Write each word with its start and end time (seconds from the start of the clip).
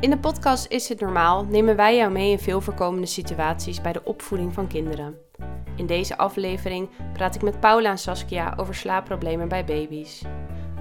In 0.00 0.10
de 0.10 0.18
podcast 0.18 0.66
Is 0.66 0.88
het 0.88 1.00
normaal 1.00 1.44
nemen 1.44 1.76
wij 1.76 1.96
jou 1.96 2.12
mee 2.12 2.30
in 2.30 2.38
veel 2.38 2.60
voorkomende 2.60 3.06
situaties 3.06 3.80
bij 3.80 3.92
de 3.92 4.04
opvoeding 4.04 4.54
van 4.54 4.66
kinderen. 4.66 5.18
In 5.76 5.86
deze 5.86 6.16
aflevering 6.16 6.88
praat 7.12 7.34
ik 7.34 7.42
met 7.42 7.60
Paula 7.60 7.90
en 7.90 7.98
Saskia 7.98 8.54
over 8.56 8.74
slaapproblemen 8.74 9.48
bij 9.48 9.64
baby's. 9.64 10.22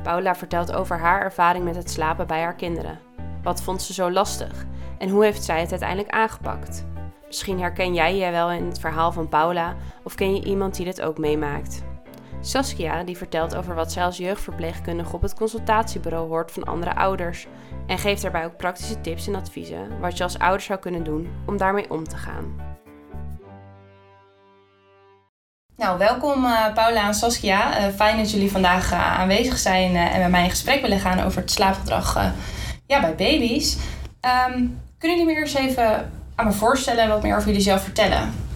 Paula 0.04 0.36
vertelt 0.36 0.74
over 0.74 1.00
haar 1.00 1.21
ervaring 1.21 1.63
met 1.63 1.76
het 1.76 1.90
slapen 1.90 2.28
bij 2.28 2.42
haar 2.42 2.55
kinderen. 2.55 3.00
Wat 3.44 3.62
vond 3.62 3.82
ze 3.82 3.94
zo 3.94 4.12
lastig 4.12 4.66
en 4.97 5.10
hoe 5.10 5.24
heeft 5.24 5.44
zij 5.44 5.60
het 5.60 5.72
uiteindelijk 5.72 6.10
aangepakt? 6.10 6.86
Misschien 7.28 7.60
herken 7.60 7.94
jij 7.94 8.15
je 8.15 8.31
wel 8.31 8.51
in 8.51 8.65
het 8.65 8.79
verhaal 8.79 9.12
van 9.12 9.29
Paula 9.29 9.76
of 10.04 10.15
ken 10.15 10.36
je 10.36 10.44
iemand 10.44 10.76
die 10.76 10.86
dit 10.86 11.01
ook 11.01 11.17
meemaakt. 11.17 11.83
Saskia 12.42 13.03
die 13.03 13.17
vertelt 13.17 13.56
over 13.56 13.76
wat 13.76 13.92
zij 13.92 14.03
als 14.03 14.17
jeugdverpleegkundige 14.17 15.15
op 15.15 15.21
het 15.21 15.33
consultatiebureau 15.33 16.27
hoort 16.27 16.52
van 16.52 16.63
andere 16.63 16.95
ouders 16.95 17.48
en 17.88 17.98
geeft 17.98 18.21
daarbij 18.21 18.45
ook 18.45 18.58
praktische 18.58 19.02
tips 19.02 19.27
en 19.27 19.35
adviezen 19.35 19.99
wat 19.99 20.17
je 20.17 20.23
als 20.23 20.39
ouder 20.39 20.62
zou 20.62 20.80
kunnen 20.80 21.03
doen 21.03 21.29
om 21.45 21.57
daarmee 21.57 21.89
om 21.89 22.07
te 22.07 22.17
gaan. 22.17 22.67
Nou, 25.75 25.98
welkom 25.98 26.43
uh, 26.43 26.73
Paula 26.73 27.07
en 27.07 27.13
Saskia. 27.13 27.79
Uh, 27.79 27.93
fijn 27.95 28.17
dat 28.17 28.31
jullie 28.31 28.51
vandaag 28.51 28.91
uh, 28.91 29.20
aanwezig 29.20 29.57
zijn 29.57 29.95
en 29.95 30.20
met 30.21 30.31
mij 30.31 30.43
in 30.43 30.49
gesprek 30.49 30.81
willen 30.81 30.99
gaan 30.99 31.20
over 31.20 31.41
het 31.41 31.51
slaapgedrag 31.51 32.34
ja, 32.85 33.01
bij 33.01 33.15
baby's. 33.15 33.77
Um, 34.49 34.81
kunnen 34.98 35.17
jullie 35.17 35.34
me 35.34 35.40
eerst 35.40 35.55
even 35.55 36.12
aan 36.35 36.45
me 36.45 36.51
voorstellen 36.51 37.03
en 37.03 37.09
wat 37.09 37.23
meer 37.23 37.35
over 37.35 37.48
jullie 37.48 37.62
zelf 37.62 37.84
vertellen? 37.84 38.48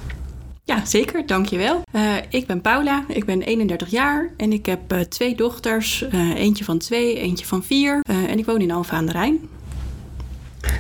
Ja, 0.66 0.85
zeker. 0.85 1.26
Dankjewel. 1.26 1.81
Uh, 1.95 2.16
ik 2.30 2.48
ben 2.48 2.62
Paula, 2.62 3.05
ik 3.08 3.26
ben 3.26 3.41
31 3.41 3.90
jaar 3.90 4.34
en 4.38 4.53
ik 4.53 4.66
heb 4.66 4.94
uh, 4.94 4.99
twee 4.99 5.36
dochters. 5.36 6.05
Uh, 6.13 6.36
eentje 6.36 6.63
van 6.63 6.77
twee, 6.77 7.20
eentje 7.20 7.45
van 7.45 7.63
vier. 7.63 8.02
en 8.05 8.38
ik 8.38 8.45
woon 8.45 8.62
in 8.62 8.72
Alphen 8.72 8.98
aan 8.98 9.05
de 9.05 9.12
Rijn. 9.12 9.49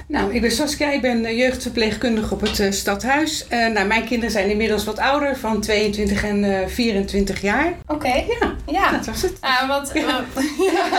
Nou, 0.07 0.33
ik 0.33 0.41
ben 0.41 0.51
Saskia, 0.51 0.91
ik 0.91 1.01
ben 1.01 1.35
jeugdverpleegkundige 1.35 2.33
op 2.33 2.41
het 2.41 2.67
stadhuis. 2.69 3.45
nou, 3.49 3.87
mijn 3.87 4.05
kinderen 4.05 4.31
zijn 4.31 4.49
inmiddels 4.49 4.83
wat 4.83 4.99
ouder, 4.99 5.37
van 5.37 5.61
22 5.61 6.23
en 6.23 6.69
24 6.69 7.41
jaar. 7.41 7.73
Oké. 7.87 8.07
Ja, 8.07 8.53
ja, 8.65 8.91
dat 8.91 9.05
was 9.05 9.21
het. 9.21 9.33
Uh, 9.43 9.67
wat, 9.67 9.91
ja. 9.93 10.23
wat 10.33 10.43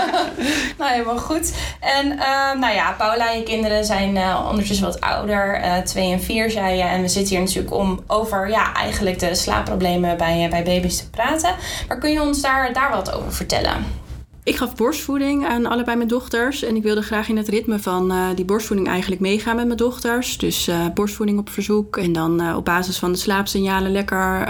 nou, 0.78 0.90
helemaal 0.90 1.18
goed. 1.18 1.52
En 1.80 2.06
uh, 2.06 2.54
nou 2.60 2.74
ja, 2.74 2.92
Paula 2.92 3.32
en 3.32 3.38
je 3.38 3.42
kinderen 3.42 3.84
zijn 3.84 4.16
uh, 4.16 4.46
ondertussen 4.50 4.86
wat 4.86 5.00
ouder. 5.00 5.60
twee 5.84 6.12
en 6.12 6.20
vier, 6.20 6.50
zei 6.50 6.76
je. 6.76 6.82
En 6.82 7.00
we 7.00 7.08
zitten 7.08 7.36
hier 7.36 7.44
natuurlijk 7.44 7.74
om 7.74 8.00
over 8.06 8.48
ja, 8.48 8.74
eigenlijk 8.74 9.18
de 9.18 9.34
slaapproblemen 9.34 10.16
bij, 10.16 10.46
bij 10.50 10.62
baby's 10.62 10.96
te 10.96 11.10
praten. 11.10 11.54
Maar 11.88 11.98
kun 11.98 12.12
je 12.12 12.22
ons 12.22 12.40
daar, 12.40 12.72
daar 12.72 12.90
wat 12.90 13.12
over 13.12 13.32
vertellen? 13.32 14.02
Ik 14.44 14.56
gaf 14.56 14.76
borstvoeding 14.76 15.46
aan 15.46 15.66
allebei 15.66 15.96
mijn 15.96 16.08
dochters. 16.08 16.62
En 16.62 16.76
ik 16.76 16.82
wilde 16.82 17.02
graag 17.02 17.28
in 17.28 17.36
het 17.36 17.48
ritme 17.48 17.78
van 17.78 18.12
uh, 18.12 18.28
die 18.34 18.44
borstvoeding 18.44 18.88
eigenlijk 18.88 19.20
meegaan 19.20 19.56
met 19.56 19.66
mijn 19.66 19.78
dochters. 19.78 20.38
Dus 20.38 20.68
uh, 20.68 20.86
borstvoeding 20.94 21.38
op 21.38 21.50
verzoek. 21.50 21.96
En 21.96 22.12
dan 22.12 22.42
uh, 22.42 22.56
op 22.56 22.64
basis 22.64 22.98
van 22.98 23.12
de 23.12 23.18
slaapsignalen 23.18 23.92
lekker 23.92 24.46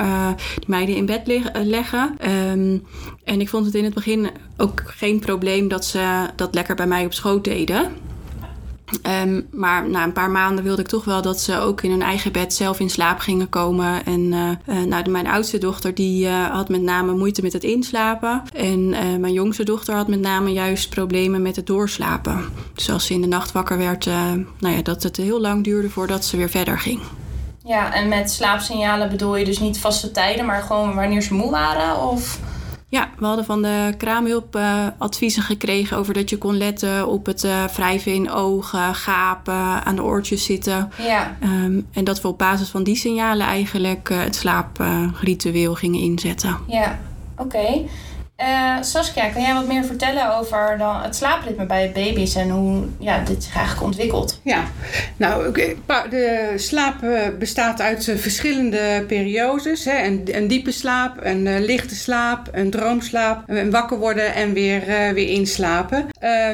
die 0.59 0.69
meiden 0.69 0.97
in 0.97 1.07
bed 1.07 1.43
leggen. 1.65 2.17
Um, 2.51 2.83
en 3.25 3.41
ik 3.41 3.49
vond 3.49 3.67
het 3.67 3.75
in 3.75 3.85
het 3.85 3.95
begin 3.95 4.31
ook 4.57 4.83
geen 4.87 5.19
probleem 5.19 5.69
dat 5.69 5.85
ze 5.85 6.29
dat 6.37 6.55
lekker 6.55 6.75
bij 6.75 6.87
mij 6.87 7.05
op 7.05 7.13
schoot 7.13 7.45
deden. 7.45 7.93
Um, 9.23 9.47
maar 9.51 9.89
na 9.89 10.05
een 10.05 10.13
paar 10.13 10.31
maanden 10.31 10.65
wilde 10.65 10.83
ik 10.83 10.89
toch 10.89 11.05
wel 11.05 11.23
dat 11.23 11.41
ze 11.41 11.59
ook 11.59 11.83
in 11.83 11.91
hun 11.91 12.03
eigen 12.03 12.33
bed 12.33 12.55
zelf 12.55 12.81
in 12.81 12.91
slaap 12.91 13.19
gingen 13.19 13.49
komen. 13.49 14.05
En 14.05 14.21
uh, 14.21 14.51
uh, 14.67 14.85
nou, 14.85 15.11
mijn 15.11 15.27
oudste 15.27 15.59
dochter 15.59 15.95
die 15.95 16.27
uh, 16.27 16.47
had 16.51 16.69
met 16.69 16.83
name 16.83 17.15
moeite 17.15 17.43
met 17.43 17.53
het 17.53 17.65
inslapen. 17.65 18.43
En 18.55 18.89
mijn 19.21 19.33
jongste 19.33 19.65
dochter 19.65 19.95
had 19.95 20.09
met 20.09 20.21
name 20.21 20.53
juist 20.53 20.91
problemen 20.91 21.43
met 21.43 21.57
het 21.57 21.67
doorslapen. 21.67 22.45
Dus 22.75 22.91
als 22.91 23.07
ze 23.07 23.15
in 23.15 23.21
de 23.21 23.27
nacht 23.27 23.53
wakker 23.53 23.79
werd, 23.79 24.07
nou 24.59 24.75
ja, 24.75 24.83
dat 24.83 25.03
het 25.03 25.17
heel 25.17 25.41
lang 25.41 25.65
duurde 25.65 25.91
voordat 25.91 26.25
ze 26.25 26.37
weer 26.37 26.51
verder 26.51 26.79
ging. 26.79 27.01
Ja, 27.65 27.95
en 27.95 28.09
met 28.09 28.31
slaapsignalen 28.31 29.11
bedoel 29.11 29.37
je 29.37 29.45
dus 29.45 29.59
niet 29.59 29.79
vaste 29.79 30.11
tijden, 30.11 30.47
maar 30.47 30.63
gewoon 30.63 30.95
wanneer 30.95 31.23
ze 31.23 31.35
moe 31.35 31.51
waren? 31.51 32.01
Of... 32.09 32.39
Ja, 32.95 33.09
we 33.19 33.27
hadden 33.27 33.45
van 33.45 33.63
de 33.63 33.95
kraamhulp 33.97 34.57
uh, 34.57 34.87
adviezen 34.99 35.43
gekregen 35.43 35.97
over 35.97 36.15
dat 36.15 36.31
je 36.31 36.39
kon 36.39 36.57
letten 36.57 37.07
op 37.07 37.27
het 37.27 37.45
uh, 37.45 37.65
wrijven 37.65 38.15
in 38.15 38.31
ogen, 38.31 38.95
gapen, 38.95 39.85
aan 39.85 39.97
de 39.97 40.03
oortjes 40.03 40.45
zitten. 40.45 40.91
Ja. 40.99 41.37
Um, 41.43 41.87
en 41.93 42.05
dat 42.05 42.21
we 42.21 42.29
op 42.29 42.39
basis 42.39 42.69
van 42.69 42.83
die 42.83 42.97
signalen 42.97 43.47
eigenlijk 43.47 44.11
uh, 44.11 44.21
het 44.21 44.35
slaapritueel 44.35 45.75
gingen 45.75 46.01
inzetten. 46.01 46.59
Ja, 46.67 46.99
oké. 47.37 47.57
Okay. 47.57 47.89
Uh, 48.45 48.77
Saskia, 48.81 49.29
kan 49.29 49.43
jij 49.43 49.55
wat 49.55 49.67
meer 49.67 49.85
vertellen 49.85 50.39
over 50.39 50.79
dan 50.79 51.03
het 51.03 51.17
slaapritme 51.17 51.67
bij 51.67 51.93
baby's 51.95 52.35
en 52.35 52.51
hoe 52.51 52.85
ja, 52.99 53.19
dit 53.19 53.45
zich 53.45 53.57
eigenlijk 53.57 53.87
ontwikkelt? 53.87 54.41
Ja, 54.43 54.65
nou, 55.17 55.53
de 56.11 56.53
slaap 56.57 56.95
bestaat 57.39 57.81
uit 57.81 58.13
verschillende 58.17 59.05
periodes. 59.07 59.85
Hè. 59.85 60.05
Een, 60.05 60.49
diepe 60.49 60.71
slaap, 60.71 61.17
een 61.23 61.65
lichte 61.65 61.95
slaap, 61.95 62.49
een 62.53 62.71
droomslaap, 62.71 63.45
wakker 63.71 63.99
worden 63.99 64.35
en 64.35 64.53
weer, 64.53 64.83
weer 65.15 65.29
inslapen. 65.29 66.07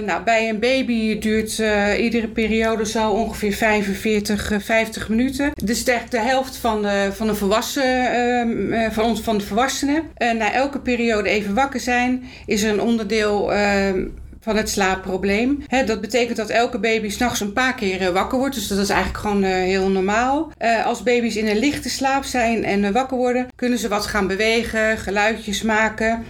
nou, 0.06 0.22
bij 0.22 0.48
een 0.48 0.58
baby 0.58 1.18
duurt 1.18 1.62
iedere 1.98 2.28
periode 2.28 2.86
zo 2.86 3.10
ongeveer 3.10 3.52
45, 3.52 4.52
50 4.58 5.08
minuten. 5.08 5.52
Dus 5.64 5.84
echt 5.84 6.10
de 6.10 6.20
helft 6.20 6.56
van 6.56 6.82
de, 6.82 7.10
van 7.12 7.26
de 7.26 7.34
volwassen, 7.34 8.92
van 8.92 9.16
van 9.16 9.38
de 9.38 9.44
volwassenen. 9.44 10.02
na 10.18 10.52
elke 10.52 10.78
periode 10.80 11.28
even 11.28 11.54
wakker 11.54 11.79
zijn, 11.80 12.22
is 12.46 12.62
een 12.62 12.80
onderdeel 12.80 13.52
ehm, 13.52 14.06
van 14.40 14.56
het 14.56 14.70
slaapprobleem. 14.70 15.64
dat 15.86 16.00
betekent 16.00 16.36
dat 16.36 16.48
elke 16.48 16.78
baby 16.78 17.08
s'nachts 17.08 17.40
een 17.40 17.52
paar 17.52 17.74
keer 17.74 18.00
eh, 18.00 18.08
wakker 18.08 18.38
wordt. 18.38 18.54
Dus 18.54 18.68
dat 18.68 18.78
is 18.78 18.88
eigenlijk 18.88 19.18
gewoon 19.20 19.44
uh, 19.44 19.50
heel 19.50 19.88
normaal. 19.88 20.52
Uh, 20.62 20.86
als 20.86 21.02
baby's 21.02 21.36
in 21.36 21.46
een 21.46 21.58
lichte 21.58 21.90
slaap 21.90 22.24
zijn 22.24 22.64
en 22.64 22.92
wakker 22.92 23.16
worden, 23.16 23.48
kunnen 23.56 23.78
ze 23.78 23.88
wat 23.88 24.06
gaan 24.06 24.26
bewegen, 24.26 24.98
geluidjes 24.98 25.62
maken, 25.62 26.24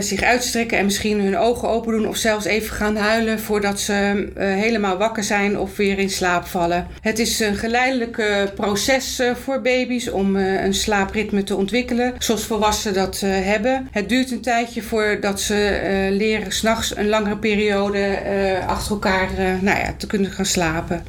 zich 0.00 0.22
uitstrekken 0.22 0.78
en 0.78 0.84
misschien 0.84 1.20
hun 1.20 1.36
ogen 1.36 1.68
open 1.68 1.92
doen 1.92 2.08
of 2.08 2.16
zelfs 2.16 2.44
even 2.44 2.76
gaan 2.76 2.96
huilen 2.96 3.40
voordat 3.40 3.80
ze 3.80 4.28
helemaal 4.38 4.96
wakker 4.96 5.24
zijn 5.24 5.58
of 5.58 5.76
weer 5.76 5.98
in 5.98 6.10
slaap 6.10 6.46
vallen. 6.46 6.86
Het 7.00 7.18
is 7.18 7.40
een 7.40 7.56
geleidelijk 7.56 8.22
proces 8.54 9.22
voor 9.44 9.60
baby's 9.60 10.10
om 10.10 10.36
een 10.36 10.74
slaapritme 10.74 11.42
te 11.42 11.56
ontwikkelen, 11.56 12.14
zoals 12.18 12.44
volwassenen 12.44 12.94
dat 12.94 13.20
hebben. 13.24 13.88
Het 13.90 14.08
duurt 14.08 14.30
een 14.30 14.40
tijdje 14.40 14.82
voordat 14.82 15.40
ze 15.40 16.08
leren 16.12 16.52
s'nachts 16.52 16.96
een 16.96 17.08
langere 17.08 17.36
periode 17.36 17.47
periode 17.48 18.18
uh, 18.26 18.68
achter 18.68 18.92
elkaar 18.92 19.30
uh, 19.30 19.60
nou 19.60 19.78
ja, 19.78 19.94
te 19.96 20.06
kunnen 20.06 20.30
gaan 20.30 20.46
slapen. 20.46 21.02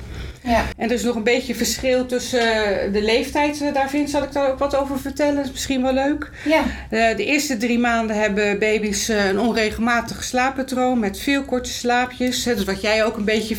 Ja. 0.44 0.66
En 0.78 0.90
er 0.90 0.96
is 0.96 1.04
nog 1.04 1.16
een 1.16 1.24
beetje 1.24 1.56
verschil 1.56 2.06
tussen 2.06 2.40
uh, 2.40 2.94
de 2.94 3.02
leeftijd. 3.02 3.74
daar 3.74 3.90
vind 3.90 4.10
zal 4.10 4.24
ik 4.24 4.32
daar 4.32 4.52
ook 4.52 4.60
wat 4.60 4.76
over 4.76 5.00
vertellen. 5.00 5.36
Dat 5.36 5.46
is 5.46 5.52
misschien 5.52 5.82
wel 5.82 5.94
leuk. 5.94 6.30
Ja. 6.46 6.64
de 6.90 7.26
eerste 7.26 7.58
drie 7.58 7.80
maanden 7.80 8.16
hebben 8.16 8.60
baby's 8.60 9.08
een 9.08 9.40
onregelmatig 9.40 10.24
slaappatroon 10.24 11.00
met 11.00 11.20
veel 11.20 11.44
korte 11.44 11.70
slaapjes. 11.70 12.44
Dat 12.44 12.58
is 12.58 12.64
wat 12.64 12.82
jij 12.82 13.06
ook 13.06 13.18
een 13.18 13.26
beetje 13.26 13.56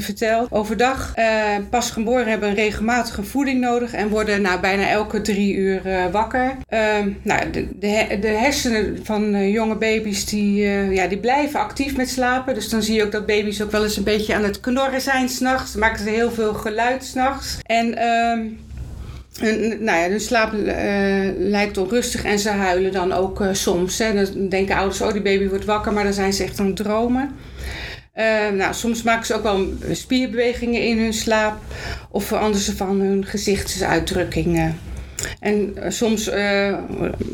vertelt. 0.00 0.52
Overdag 0.52 1.14
pas 1.70 1.90
geboren 1.90 2.26
hebben 2.26 2.48
een 2.48 2.54
regelmatige 2.54 3.22
voeding 3.22 3.60
nodig 3.60 3.92
en 3.92 4.08
worden 4.08 4.42
nou, 4.42 4.60
bijna 4.60 4.88
elke 4.88 5.20
drie 5.20 5.54
uur 5.54 5.82
wakker. 6.12 6.56
Ehm, 6.68 7.10
nou, 7.22 7.50
de, 7.50 7.68
de, 7.78 8.18
de, 8.20 8.28
hersenen 8.28 8.98
van 9.02 9.50
jonge 9.50 9.76
baby's 9.76 10.24
die, 10.26 10.62
ja, 10.90 11.06
die 11.06 11.18
blijven 11.18 11.60
actief 11.60 11.96
met 11.96 12.10
slapen. 12.10 12.54
Dus 12.54 12.68
dan 12.68 12.82
zie 12.82 12.94
je 12.94 13.04
ook 13.04 13.12
dat 13.12 13.26
baby's 13.26 13.62
ook 13.62 13.70
wel 13.70 13.84
eens 13.84 13.96
een 13.96 14.04
beetje 14.04 14.34
aan 14.34 14.44
het 14.44 14.60
knorren 14.60 15.00
zijn 15.00 15.28
s'nachts. 15.28 15.74
Maken 15.74 16.04
ze 16.04 16.10
heel 16.10 16.19
veel 16.28 16.54
geluid 16.54 17.04
s'nachts. 17.04 17.58
En... 17.62 18.02
Um, 18.02 18.58
nou 19.80 19.98
ja, 19.98 20.08
hun 20.08 20.20
slaap 20.20 20.52
uh, 20.52 20.68
lijkt 21.38 21.78
onrustig 21.78 22.24
en 22.24 22.38
ze 22.38 22.48
huilen 22.48 22.92
dan 22.92 23.12
ook 23.12 23.40
uh, 23.40 23.48
soms. 23.52 23.98
Hè. 23.98 24.14
Dan 24.14 24.48
denken 24.48 24.76
ouders, 24.76 25.00
oh 25.00 25.12
die 25.12 25.22
baby 25.22 25.48
wordt 25.48 25.64
wakker, 25.64 25.92
maar 25.92 26.04
dan 26.04 26.12
zijn 26.12 26.32
ze 26.32 26.42
echt 26.42 26.60
aan 26.60 26.66
het 26.66 26.76
dromen. 26.76 27.30
Uh, 28.16 28.50
nou, 28.56 28.74
soms 28.74 29.02
maken 29.02 29.26
ze 29.26 29.34
ook 29.34 29.42
wel 29.42 29.66
spierbewegingen 29.92 30.82
in 30.82 30.98
hun 30.98 31.12
slaap 31.12 31.58
of 32.10 32.24
veranderen 32.24 32.64
ze 32.64 32.76
van 32.76 33.00
hun 33.00 33.24
gezichtsuitdrukkingen. 33.26 34.78
En 35.40 35.74
soms 35.88 36.24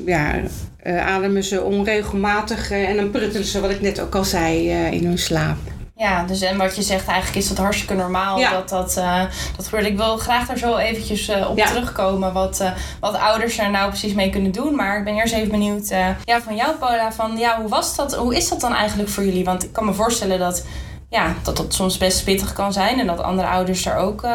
ja, 0.07 0.41
ademen 0.85 1.45
ze 1.45 1.63
onregelmatig 1.63 2.71
en 2.71 2.97
dan 2.97 3.11
pruttelen 3.11 3.47
ze, 3.47 3.61
wat 3.61 3.71
ik 3.71 3.81
net 3.81 4.01
ook 4.01 4.15
al 4.15 4.25
zei, 4.25 4.71
in 4.91 5.05
hun 5.05 5.19
slaap. 5.19 5.59
Ja, 5.99 6.25
dus 6.25 6.41
en 6.41 6.57
wat 6.57 6.77
je 6.77 6.83
zegt, 6.83 7.07
eigenlijk 7.07 7.39
is 7.39 7.49
dat 7.49 7.59
hartstikke 7.59 7.95
normaal 7.95 8.41
dat 8.41 8.69
dat, 8.69 8.97
uh, 8.99 9.23
dat 9.57 9.65
gebeurt. 9.69 9.87
Ik 9.87 9.97
wil 9.97 10.17
graag 10.17 10.47
daar 10.47 10.59
zo 10.59 10.77
eventjes 10.77 11.29
uh, 11.29 11.51
op 11.51 11.59
terugkomen, 11.59 12.33
wat, 12.33 12.61
uh, 12.61 12.71
wat 13.01 13.15
ouders 13.15 13.59
er 13.59 13.71
nou 13.71 13.89
precies 13.89 14.13
mee 14.13 14.31
kunnen 14.31 14.53
doen. 14.53 14.75
Maar 14.75 14.99
ik 14.99 15.05
ben 15.05 15.15
eerst 15.15 15.35
even 15.35 15.51
benieuwd 15.51 15.89
ja, 16.25 16.41
van 16.43 16.57
jou, 16.57 16.77
Paula, 16.77 17.13
van 17.13 17.37
ja, 17.37 17.61
hoe 17.61 17.69
was 17.69 17.97
dat? 17.97 18.15
Hoe 18.15 18.37
is 18.37 18.49
dat 18.49 18.61
dan 18.61 18.75
eigenlijk 18.75 19.09
voor 19.09 19.25
jullie? 19.25 19.45
Want 19.45 19.65
ik 19.65 19.73
kan 19.73 19.85
me 19.85 19.93
voorstellen 19.93 20.39
dat 20.39 20.67
ja, 21.11 21.35
dat, 21.43 21.57
dat 21.57 21.75
soms 21.75 21.99
best 21.99 22.25
pittig 22.25 22.53
kan 22.53 22.73
zijn 22.73 23.01
en 23.01 23.07
dat 23.07 23.23
andere 23.23 23.49
ouders 23.49 23.87
er 23.87 23.97
ook 23.97 24.27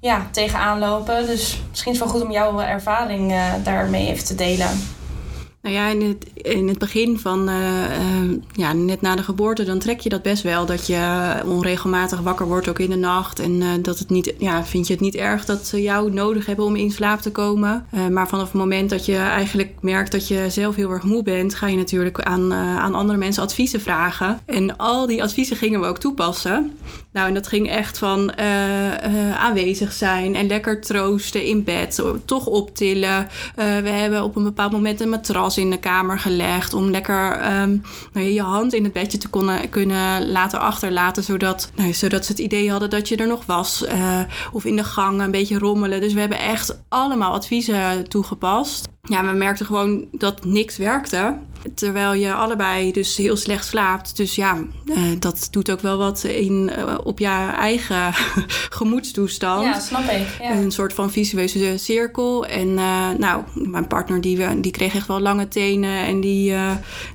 ja, 0.00 0.26
tegenaan 0.30 0.78
lopen. 0.78 1.26
Dus 1.26 1.60
misschien 1.70 1.92
is 1.92 1.98
het 1.98 2.08
wel 2.08 2.18
goed 2.18 2.28
om 2.28 2.34
jouw 2.34 2.60
ervaring 2.60 3.34
daarmee 3.62 4.08
even 4.08 4.24
te 4.24 4.34
delen. 4.34 4.68
Nou 5.64 5.76
ja, 5.76 5.88
in 5.88 6.02
het 6.02 6.26
in 6.44 6.68
het 6.68 6.78
begin 6.78 7.18
van, 7.18 7.48
eh, 7.48 7.84
eh, 7.84 8.30
ja, 8.52 8.72
net 8.72 9.00
na 9.00 9.16
de 9.16 9.22
geboorte, 9.22 9.64
dan 9.64 9.78
trek 9.78 10.00
je 10.00 10.08
dat 10.08 10.22
best 10.22 10.42
wel. 10.42 10.66
Dat 10.66 10.86
je 10.86 11.34
onregelmatig 11.46 12.20
wakker 12.20 12.46
wordt, 12.46 12.68
ook 12.68 12.78
in 12.78 12.90
de 12.90 12.96
nacht. 12.96 13.38
En 13.38 13.82
dat 13.82 13.98
het 13.98 14.10
niet, 14.10 14.34
ja, 14.38 14.64
vind 14.64 14.86
je 14.86 14.92
het 14.92 15.02
niet 15.02 15.14
erg 15.14 15.44
dat 15.44 15.66
ze 15.66 15.82
jou 15.82 16.12
nodig 16.12 16.46
hebben 16.46 16.64
om 16.64 16.76
in 16.76 16.90
slaap 16.90 17.20
te 17.20 17.32
komen. 17.32 17.86
maar 18.10 18.28
vanaf 18.28 18.44
het 18.44 18.54
moment 18.54 18.90
dat 18.90 19.06
je 19.06 19.16
eigenlijk 19.16 19.74
merkt 19.80 20.12
dat 20.12 20.28
je 20.28 20.46
zelf 20.48 20.74
heel 20.74 20.90
erg 20.90 21.02
moe 21.02 21.22
bent, 21.22 21.54
ga 21.54 21.66
je 21.66 21.76
natuurlijk 21.76 22.22
aan, 22.22 22.52
aan 22.52 22.94
andere 22.94 23.18
mensen 23.18 23.42
adviezen 23.42 23.80
vragen. 23.80 24.40
En 24.46 24.76
al 24.76 25.06
die 25.06 25.22
adviezen 25.22 25.56
gingen 25.56 25.80
we 25.80 25.86
ook 25.86 25.98
toepassen. 25.98 26.78
Nou, 27.12 27.28
en 27.28 27.34
dat 27.34 27.46
ging 27.46 27.68
echt 27.68 27.98
van 27.98 28.38
aanwezig 29.38 29.92
zijn 29.92 30.34
en 30.34 30.46
lekker 30.46 30.80
troosten 30.80 31.44
in 31.44 31.64
bed, 31.64 32.02
toch 32.24 32.46
optillen. 32.46 33.28
we 33.54 33.88
hebben 33.88 34.22
op 34.22 34.36
een 34.36 34.44
bepaald 34.44 34.72
moment 34.72 35.00
een 35.00 35.08
matras 35.08 35.53
in 35.56 35.70
de 35.70 35.78
kamer 35.78 36.18
gelegd. 36.18 36.74
Om 36.74 36.90
lekker 36.90 37.52
um, 37.60 37.82
nou, 38.12 38.26
je 38.26 38.42
hand 38.42 38.74
in 38.74 38.84
het 38.84 38.92
bedje 38.92 39.18
te 39.18 39.30
kunnen, 39.30 39.68
kunnen 39.68 40.30
laten 40.30 40.60
achterlaten. 40.60 41.22
Zodat, 41.22 41.70
nou, 41.74 41.92
zodat 41.92 42.24
ze 42.24 42.32
het 42.32 42.40
idee 42.40 42.70
hadden 42.70 42.90
dat 42.90 43.08
je 43.08 43.16
er 43.16 43.26
nog 43.26 43.46
was. 43.46 43.84
Uh, 43.88 44.20
of 44.52 44.64
in 44.64 44.76
de 44.76 44.84
gang 44.84 45.20
een 45.20 45.30
beetje 45.30 45.58
rommelen. 45.58 46.00
Dus 46.00 46.12
we 46.12 46.20
hebben 46.20 46.38
echt 46.38 46.78
allemaal 46.88 47.32
adviezen 47.32 48.08
toegepast. 48.08 48.88
Ja, 49.02 49.24
we 49.24 49.32
merkten 49.32 49.66
gewoon 49.66 50.04
dat 50.12 50.44
niks 50.44 50.76
werkte. 50.76 51.36
Terwijl 51.74 52.14
je 52.14 52.32
allebei 52.32 52.92
dus 52.92 53.16
heel 53.16 53.36
slecht 53.36 53.66
slaapt. 53.66 54.16
Dus 54.16 54.34
ja, 54.34 54.58
uh, 54.84 54.96
dat 55.18 55.48
doet 55.50 55.70
ook 55.70 55.80
wel 55.80 55.98
wat 55.98 56.24
in, 56.24 56.70
uh, 56.78 56.98
op 57.04 57.18
je 57.18 57.26
eigen 57.58 58.12
gemoedstoestand. 58.78 59.64
Ja, 59.64 59.80
snap 59.80 60.10
ik. 60.10 60.26
Ja. 60.40 60.50
Een 60.56 60.72
soort 60.72 60.92
van 60.92 61.10
visueuze 61.10 61.74
cirkel. 61.76 62.46
En 62.46 62.68
uh, 62.68 63.10
nou, 63.18 63.42
mijn 63.54 63.86
partner 63.86 64.20
die, 64.20 64.60
die 64.60 64.72
kreeg 64.72 64.94
echt 64.94 65.06
wel 65.06 65.20
lange 65.20 65.48
tenen. 65.48 66.06
En 66.06 66.20
die 66.20 66.52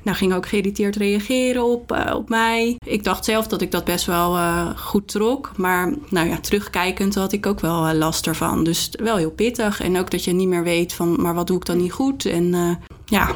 nou, 0.04 0.18
ging 0.18 0.34
ook 0.34 0.48
geïrriteerd 0.48 0.96
reageren 0.96 1.63
op, 1.63 2.12
op 2.13 2.30
mij. 2.30 2.75
Ik 2.86 3.04
dacht 3.04 3.25
zelf 3.25 3.48
dat 3.48 3.62
ik 3.62 3.72
dat 3.72 3.84
best 3.84 4.06
wel 4.06 4.38
goed 4.75 5.07
trok. 5.07 5.51
Maar 5.56 5.94
nou 6.10 6.28
ja, 6.28 6.40
terugkijkend 6.40 7.16
had 7.16 7.31
ik 7.31 7.46
ook 7.46 7.60
wel 7.60 7.94
last 7.94 8.28
ervan. 8.28 8.63
Dus 8.63 8.90
wel 9.04 9.18
heel 9.18 9.31
pittig. 9.31 9.81
En 9.81 9.98
ook 9.98 10.12
dat 10.12 10.24
je 10.24 10.31
niet 10.31 10.48
meer 10.48 10.63
weet 10.63 10.94
van, 10.94 11.22
maar 11.22 11.34
wat 11.34 11.48
doe 11.48 11.57
ik 11.57 11.66
dan 11.66 11.78
niet 11.78 11.92
goed? 11.92 12.25
En 12.25 12.80
ja, 13.06 13.36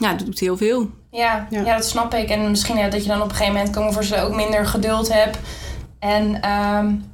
ja, 0.00 0.14
dat 0.14 0.26
doet 0.26 0.38
heel 0.38 0.56
veel. 0.56 0.90
Ja, 1.10 1.46
ja. 1.50 1.60
ja 1.64 1.76
dat 1.76 1.86
snap 1.86 2.14
ik. 2.14 2.28
En 2.28 2.50
misschien 2.50 2.90
dat 2.90 3.02
je 3.02 3.08
dan 3.08 3.22
op 3.22 3.28
een 3.28 3.34
gegeven 3.34 3.54
moment 3.54 3.74
komen 3.74 3.92
voor 3.92 4.04
ze 4.04 4.20
ook 4.20 4.34
minder 4.34 4.66
geduld 4.66 5.12
hebt. 5.12 5.38
En 5.98 6.50
um, 6.50 7.04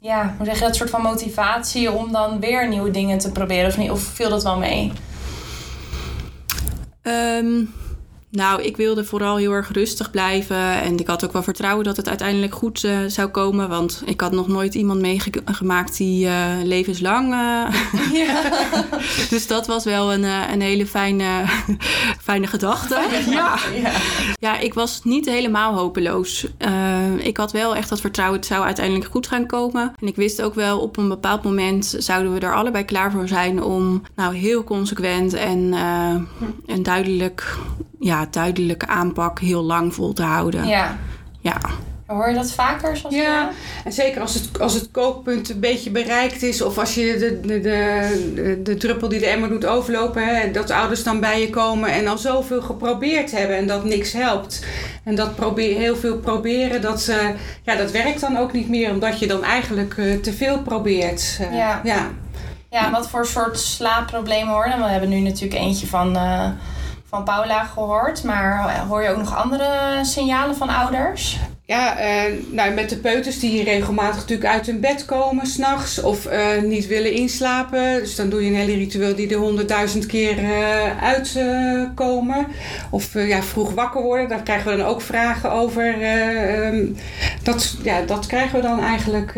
ja, 0.00 0.34
hoe 0.36 0.46
zeg 0.46 0.58
je 0.58 0.64
dat 0.64 0.76
soort 0.76 0.90
van 0.90 1.02
motivatie 1.02 1.92
om 1.92 2.12
dan 2.12 2.40
weer 2.40 2.68
nieuwe 2.68 2.90
dingen 2.90 3.18
te 3.18 3.32
proberen? 3.32 3.66
Of, 3.66 3.76
niet, 3.76 3.90
of 3.90 4.02
viel 4.02 4.28
dat 4.28 4.42
wel 4.42 4.58
mee? 4.58 4.92
Um, 7.02 7.74
nou, 8.34 8.62
ik 8.62 8.76
wilde 8.76 9.04
vooral 9.04 9.36
heel 9.36 9.52
erg 9.52 9.72
rustig 9.72 10.10
blijven. 10.10 10.56
En 10.56 10.98
ik 10.98 11.06
had 11.06 11.24
ook 11.24 11.32
wel 11.32 11.42
vertrouwen 11.42 11.84
dat 11.84 11.96
het 11.96 12.08
uiteindelijk 12.08 12.54
goed 12.54 12.82
uh, 12.82 12.98
zou 13.06 13.28
komen. 13.28 13.68
Want 13.68 14.02
ik 14.04 14.20
had 14.20 14.32
nog 14.32 14.48
nooit 14.48 14.74
iemand 14.74 15.00
meegemaakt 15.00 15.96
die 15.96 16.26
uh, 16.26 16.46
levenslang. 16.62 17.32
Uh... 17.32 17.66
Ja. 18.12 18.42
dus 19.30 19.46
dat 19.46 19.66
was 19.66 19.84
wel 19.84 20.12
een, 20.12 20.22
een 20.52 20.60
hele 20.60 20.86
fijne, 20.86 21.44
fijne 22.28 22.46
gedachte. 22.46 23.00
Ja. 23.30 23.58
ja. 23.74 23.92
Ja. 24.40 24.58
ik 24.58 24.74
was 24.74 25.00
niet 25.04 25.26
helemaal 25.26 25.74
hopeloos. 25.74 26.46
ik 27.18 27.36
had 27.36 27.52
wel 27.52 27.76
echt 27.76 27.88
dat 27.88 28.00
vertrouwen, 28.00 28.38
het 28.38 28.48
zou 28.48 28.64
uiteindelijk 28.64 29.10
goed 29.10 29.26
gaan 29.26 29.46
komen. 29.46 29.92
En 30.00 30.06
ik 30.06 30.16
wist 30.16 30.42
ook 30.42 30.54
wel, 30.54 30.80
op 30.80 30.96
een 30.96 31.08
bepaald 31.08 31.42
moment 31.42 31.94
zouden 31.98 32.32
we 32.32 32.40
er 32.40 32.54
allebei 32.54 32.84
klaar 32.84 33.12
voor 33.12 33.28
zijn 33.28 33.62
om 33.62 34.02
nou 34.14 34.34
heel 34.34 34.64
consequent 34.64 35.34
en, 35.34 35.74
en 36.66 36.82
duidelijk 36.82 37.56
ja, 38.04 38.26
duidelijke 38.30 38.86
aanpak 38.86 39.40
heel 39.40 39.62
lang 39.62 39.94
vol 39.94 40.12
te 40.12 40.22
houden. 40.22 40.66
Ja. 40.66 40.98
Ja. 41.40 41.60
Hoor 42.06 42.28
je 42.28 42.34
dat 42.34 42.52
vaker? 42.52 42.96
Zoals 42.96 43.14
ja, 43.14 43.50
en 43.84 43.92
zeker 43.92 44.20
als 44.20 44.34
het, 44.34 44.60
als 44.60 44.74
het 44.74 44.90
kookpunt 44.90 45.50
een 45.50 45.60
beetje 45.60 45.90
bereikt 45.90 46.42
is, 46.42 46.62
of 46.62 46.78
als 46.78 46.94
je 46.94 47.16
de, 47.18 47.40
de, 47.40 47.60
de, 47.60 48.60
de, 48.62 48.76
druppel 48.76 49.08
die 49.08 49.18
de 49.18 49.26
emmer 49.26 49.48
doet 49.48 49.66
overlopen, 49.66 50.24
hè, 50.24 50.50
dat 50.50 50.70
ouders 50.70 51.02
dan 51.02 51.20
bij 51.20 51.40
je 51.40 51.50
komen 51.50 51.92
en 51.92 52.06
al 52.06 52.18
zoveel 52.18 52.62
geprobeerd 52.62 53.30
hebben 53.30 53.56
en 53.56 53.66
dat 53.66 53.84
niks 53.84 54.12
helpt. 54.12 54.66
En 55.04 55.14
dat 55.14 55.34
probeer, 55.34 55.78
heel 55.78 55.96
veel 55.96 56.18
proberen, 56.18 56.80
dat, 56.80 57.06
uh, 57.10 57.28
ja, 57.62 57.76
dat 57.76 57.90
werkt 57.90 58.20
dan 58.20 58.36
ook 58.36 58.52
niet 58.52 58.68
meer, 58.68 58.90
omdat 58.90 59.18
je 59.18 59.26
dan 59.26 59.44
eigenlijk 59.44 59.96
uh, 59.96 60.20
te 60.20 60.32
veel 60.32 60.62
probeert. 60.62 61.38
Uh, 61.40 61.56
ja. 61.56 61.80
ja. 61.84 62.10
Ja, 62.70 62.90
wat 62.90 63.08
voor 63.08 63.26
soort 63.26 63.58
slaapproblemen 63.58 64.54
hoor? 64.54 64.74
we 64.78 64.84
hebben 64.84 65.08
nu 65.08 65.20
natuurlijk 65.20 65.60
eentje 65.60 65.86
van 65.86 66.16
van 67.14 67.24
Paula 67.24 67.64
gehoord. 67.64 68.24
Maar 68.24 68.78
hoor 68.88 69.02
je 69.02 69.10
ook 69.10 69.16
nog 69.16 69.36
andere 69.36 70.00
signalen 70.02 70.56
van 70.56 70.68
ouders? 70.68 71.38
Ja, 71.66 71.98
uh, 71.98 72.32
nou, 72.50 72.74
met 72.74 72.88
de 72.88 72.96
peuters 72.96 73.38
die 73.38 73.64
regelmatig 73.64 74.16
natuurlijk 74.16 74.48
uit 74.48 74.66
hun 74.66 74.80
bed 74.80 75.04
komen 75.04 75.46
s'nachts 75.46 76.02
of 76.02 76.26
uh, 76.26 76.62
niet 76.62 76.86
willen 76.86 77.12
inslapen. 77.12 77.98
Dus 77.98 78.16
dan 78.16 78.28
doe 78.28 78.42
je 78.44 78.48
een 78.48 78.56
hele 78.56 78.74
ritueel 78.74 79.14
die 79.14 79.30
er 79.30 79.38
honderdduizend 79.38 80.06
keer 80.06 80.38
uh, 80.38 81.02
uitkomen. 81.02 82.46
of 82.90 83.14
ja, 83.14 83.42
vroeg 83.42 83.74
wakker 83.74 84.02
worden, 84.02 84.28
daar 84.28 84.42
krijgen 84.42 84.70
we 84.70 84.76
dan 84.76 84.86
ook 84.86 85.00
vragen 85.00 85.52
over. 85.52 85.94
Um, 86.66 86.96
dat, 87.42 87.76
ja, 87.82 88.00
dat 88.02 88.26
krijgen 88.26 88.56
we 88.60 88.66
dan 88.66 88.80
eigenlijk 88.80 89.34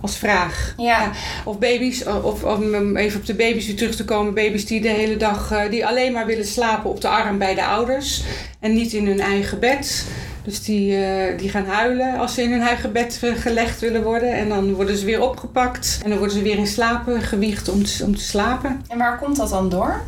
als 0.00 0.16
vraag. 0.16 0.74
Ja. 0.76 0.84
ja. 0.84 1.10
Of 1.44 1.58
baby's, 1.58 2.06
of 2.22 2.44
om 2.44 2.96
even 2.96 3.20
op 3.20 3.26
de 3.26 3.34
baby's 3.34 3.66
weer 3.66 3.76
terug 3.76 3.96
te 3.96 4.04
komen. 4.04 4.34
Baby's 4.34 4.66
die 4.66 4.80
de 4.80 4.88
hele 4.88 5.16
dag, 5.16 5.68
die 5.70 5.86
alleen 5.86 6.12
maar 6.12 6.26
willen 6.26 6.46
slapen 6.46 6.90
op 6.90 7.00
de 7.00 7.08
arm 7.08 7.38
bij 7.38 7.54
de 7.54 7.64
ouders. 7.64 8.22
En 8.60 8.74
niet 8.74 8.92
in 8.92 9.06
hun 9.06 9.20
eigen 9.20 9.60
bed. 9.60 10.04
Dus 10.44 10.62
die, 10.62 10.98
uh, 10.98 11.38
die 11.38 11.48
gaan 11.48 11.66
huilen 11.66 12.18
als 12.18 12.34
ze 12.34 12.42
in 12.42 12.52
hun 12.52 12.60
eigen 12.60 12.92
bed 12.92 13.20
gelegd 13.36 13.80
willen 13.80 14.02
worden. 14.02 14.32
En 14.32 14.48
dan 14.48 14.74
worden 14.74 14.96
ze 14.96 15.04
weer 15.04 15.22
opgepakt. 15.22 16.00
En 16.02 16.08
dan 16.08 16.18
worden 16.18 16.36
ze 16.36 16.42
weer 16.42 16.58
in 16.58 16.66
slapen 16.66 17.20
gewiegd 17.20 17.68
om 17.68 17.84
te, 17.84 18.04
om 18.04 18.16
te 18.16 18.24
slapen. 18.24 18.82
En 18.88 18.98
waar 18.98 19.18
komt 19.18 19.36
dat 19.36 19.48
dan 19.48 19.68
door? 19.68 20.00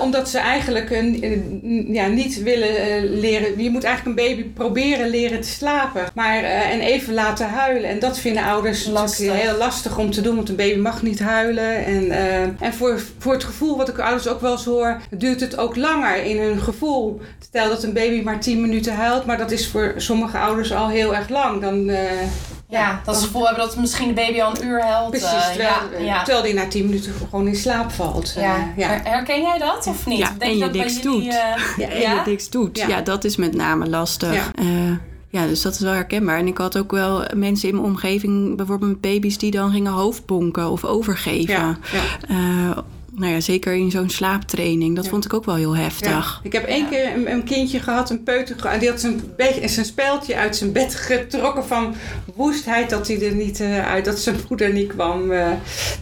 Omdat 0.00 0.28
ze 0.28 0.38
eigenlijk 0.38 0.90
een, 0.90 1.88
ja, 1.92 2.06
niet 2.06 2.42
willen 2.42 2.76
eh, 2.76 3.02
leren. 3.02 3.62
Je 3.62 3.70
moet 3.70 3.84
eigenlijk 3.84 4.18
een 4.18 4.26
baby 4.26 4.48
proberen 4.48 5.08
leren 5.08 5.40
te 5.40 5.48
slapen. 5.48 6.04
Maar, 6.14 6.42
en 6.42 6.80
even 6.80 7.14
laten 7.14 7.48
huilen. 7.48 7.90
En 7.90 7.98
dat 7.98 8.18
vinden 8.18 8.44
ouders 8.44 8.86
lastig. 8.86 9.32
heel 9.32 9.56
lastig 9.56 9.98
om 9.98 10.10
te 10.10 10.20
doen. 10.20 10.36
Want 10.36 10.48
een 10.48 10.56
baby 10.56 10.78
mag 10.78 11.02
niet 11.02 11.20
huilen. 11.20 11.84
En, 11.84 12.04
uh, 12.04 12.42
en 12.42 12.74
voor, 12.74 13.00
voor 13.18 13.32
het 13.32 13.44
gevoel 13.44 13.76
wat 13.76 13.88
ik 13.88 13.98
ouders 13.98 14.28
ook 14.28 14.40
wel 14.40 14.52
eens 14.52 14.64
hoor. 14.64 15.00
Duurt 15.10 15.40
het 15.40 15.58
ook 15.58 15.76
langer 15.76 16.24
in 16.24 16.38
hun 16.38 16.60
gevoel. 16.60 17.20
Stel 17.38 17.68
dat 17.68 17.82
een 17.82 17.92
baby 17.92 18.22
maar 18.22 18.40
10 18.40 18.60
minuten 18.60 18.94
huilt. 18.94 19.26
Maar 19.26 19.38
dat 19.38 19.50
is 19.50 19.68
voor 19.68 19.94
sommige 19.96 20.38
ouders 20.38 20.72
al 20.72 20.88
heel 20.88 21.14
erg 21.14 21.28
lang. 21.28 21.60
Dan 21.60 21.90
ja, 22.70 23.00
dat 23.04 23.14
ze 23.14 23.20
het 23.20 23.30
gevoel 23.30 23.46
hebben 23.46 23.66
dat 23.66 23.76
misschien 23.76 24.08
de 24.08 24.14
baby 24.14 24.40
al 24.40 24.56
een 24.56 24.64
uur 24.64 24.84
helpt. 24.84 25.10
Precies, 25.10 25.28
eh, 25.28 25.48
terwijl, 25.48 26.04
ja, 26.04 26.22
terwijl 26.22 26.44
die 26.44 26.54
na 26.54 26.68
tien 26.68 26.84
minuten 26.84 27.12
gewoon 27.12 27.46
in 27.46 27.56
slaap 27.56 27.90
valt. 27.90 28.32
Ja. 28.36 28.56
Uh, 28.56 28.62
ja. 28.76 29.00
Herken 29.02 29.42
jij 29.42 29.58
dat 29.58 29.86
of 29.86 30.06
niet? 30.06 30.18
Ja, 30.18 30.34
Denk 30.38 30.42
en 30.50 30.58
je 30.58 30.66
niks 30.66 31.02
doet. 31.02 31.24
Uh, 31.24 31.32
ja, 31.76 31.88
en 31.88 32.00
je 32.00 32.22
niks 32.26 32.50
doet. 32.50 32.78
Ja. 32.78 33.00
dat 33.00 33.24
is 33.24 33.36
met 33.36 33.54
name 33.54 33.88
lastig. 33.88 34.34
Ja. 34.34 35.00
ja, 35.28 35.46
dus 35.46 35.62
dat 35.62 35.72
is 35.72 35.80
wel 35.80 35.92
herkenbaar. 35.92 36.38
En 36.38 36.46
ik 36.46 36.58
had 36.58 36.78
ook 36.78 36.90
wel 36.90 37.24
mensen 37.34 37.68
in 37.68 37.74
mijn 37.74 37.86
omgeving, 37.86 38.56
bijvoorbeeld 38.56 38.90
met 38.90 39.00
baby's, 39.00 39.38
die 39.38 39.50
dan 39.50 39.70
gingen 39.70 39.92
hoofdbonken 39.92 40.70
of 40.70 40.84
overgeven. 40.84 41.78
Nou 43.12 43.32
ja, 43.32 43.40
zeker 43.40 43.72
in 43.72 43.90
zo'n 43.90 44.10
slaaptraining. 44.10 44.96
Dat 44.96 45.08
vond 45.08 45.24
ik 45.24 45.34
ook 45.34 45.44
wel 45.44 45.54
heel 45.54 45.76
heftig. 45.76 46.40
Ik 46.42 46.52
heb 46.52 46.64
één 46.64 46.88
keer 46.88 47.14
een, 47.14 47.30
een, 47.30 47.44
kindje 47.44 47.80
gehad, 47.80 48.10
een 48.10 48.22
peuter, 48.22 48.78
die 48.78 48.88
had 48.88 49.00
zijn, 49.00 49.20
zijn 49.64 49.86
speeltje 49.86 50.36
uit 50.36 50.56
zijn 50.56 50.72
bed 50.72 50.94
getrokken 50.94 51.64
van 51.64 51.94
woestheid 52.34 52.90
dat 52.90 53.08
hij 53.08 53.22
er 53.22 53.34
niet 53.34 53.60
uh, 53.60 53.86
uit, 53.86 54.04
dat 54.04 54.18
zijn 54.18 54.36
moeder 54.48 54.72
niet 54.72 54.88
kwam. 54.88 55.30
Uh, 55.30 55.48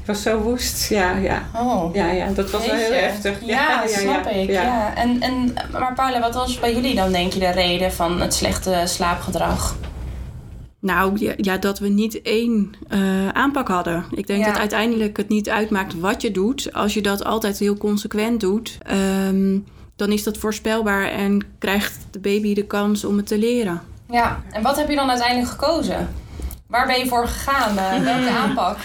was 0.06 0.22
zo 0.22 0.38
woest. 0.38 0.88
Ja, 0.88 1.16
ja. 1.16 1.48
Oh. 1.54 1.94
Ja, 1.94 2.10
ja, 2.10 2.28
dat 2.30 2.50
was 2.50 2.66
wel 2.66 2.76
heel 2.76 2.92
heftig. 2.92 3.38
Ja, 3.44 3.82
ja, 3.82 3.86
snap 3.86 4.26
ik. 4.26 4.50
Ja. 4.50 4.94
En, 4.96 5.20
en, 5.20 5.54
maar 5.72 5.94
Paula, 5.94 6.20
wat 6.20 6.34
was 6.34 6.60
bij 6.60 6.74
jullie 6.74 6.94
dan 6.94 7.12
denk 7.12 7.32
je 7.32 7.40
de 7.40 7.50
reden 7.50 7.92
van 7.92 8.20
het 8.20 8.34
slechte 8.34 8.82
slaapgedrag? 8.84 9.76
Nou 10.80 11.34
ja, 11.36 11.56
dat 11.56 11.78
we 11.78 11.88
niet 11.88 12.22
één 12.22 12.74
uh, 12.90 13.28
aanpak 13.28 13.68
hadden. 13.68 14.04
Ik 14.14 14.26
denk 14.26 14.44
dat 14.44 14.58
uiteindelijk 14.58 15.16
het 15.16 15.28
niet 15.28 15.48
uitmaakt 15.48 16.00
wat 16.00 16.22
je 16.22 16.30
doet. 16.30 16.72
Als 16.72 16.94
je 16.94 17.02
dat 17.02 17.24
altijd 17.24 17.58
heel 17.58 17.76
consequent 17.76 18.40
doet, 18.40 18.78
um, 19.26 19.64
dan 19.96 20.12
is 20.12 20.22
dat 20.22 20.38
voorspelbaar 20.38 21.08
en 21.10 21.46
krijgt 21.58 22.06
de 22.10 22.18
baby 22.18 22.54
de 22.54 22.66
kans 22.66 23.04
om 23.04 23.16
het 23.16 23.26
te 23.26 23.38
leren. 23.38 23.82
Ja, 24.10 24.42
en 24.50 24.62
wat 24.62 24.76
heb 24.76 24.88
je 24.88 24.96
dan 24.96 25.08
uiteindelijk 25.08 25.50
gekozen? 25.50 26.08
Waar 26.68 26.86
ben 26.86 26.98
je 26.98 27.06
voor 27.06 27.26
gegaan? 27.26 27.76
Uh, 27.76 28.04
welke 28.04 28.30
aanpak? 28.42 28.78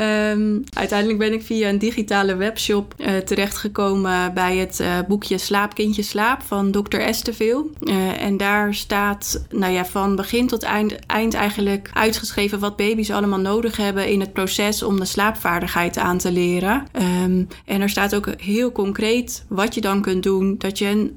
um, 0.00 0.64
uiteindelijk 0.74 1.18
ben 1.18 1.32
ik 1.32 1.42
via 1.42 1.68
een 1.68 1.78
digitale 1.78 2.36
webshop 2.36 2.94
uh, 2.96 3.16
terechtgekomen 3.16 4.34
bij 4.34 4.56
het 4.56 4.80
uh, 4.80 4.98
boekje 5.08 5.38
Slaap, 5.38 5.74
Kindje, 5.74 6.02
Slaap 6.02 6.42
van 6.42 6.70
Dr. 6.70 6.96
Esteveel. 6.96 7.70
en 8.18 8.36
daar 8.36 8.74
staat 8.74 9.44
nou 9.50 9.72
ja, 9.72 9.84
van 9.84 10.16
begin 10.16 10.46
tot 10.46 10.62
eind, 10.62 11.06
eind 11.06 11.34
eigenlijk 11.34 11.90
uitgeschreven 11.92 12.58
wat 12.58 12.76
baby's 12.76 13.10
allemaal 13.10 13.40
nodig 13.40 13.76
hebben 13.76 14.08
in 14.08 14.20
het 14.20 14.32
proces 14.32 14.82
om 14.82 14.98
de 14.98 15.04
slaapvaardigheid 15.04 15.98
aan 15.98 16.18
te 16.18 16.32
leren. 16.32 16.86
Um, 17.24 17.48
en 17.64 17.80
er 17.80 17.88
staat 17.88 18.14
ook 18.14 18.28
heel 18.36 18.72
concreet 18.72 19.44
wat 19.48 19.74
je 19.74 19.80
dan 19.80 20.02
kunt 20.02 20.22
doen. 20.22 20.54
Dat 20.58 20.78
je, 20.78 21.12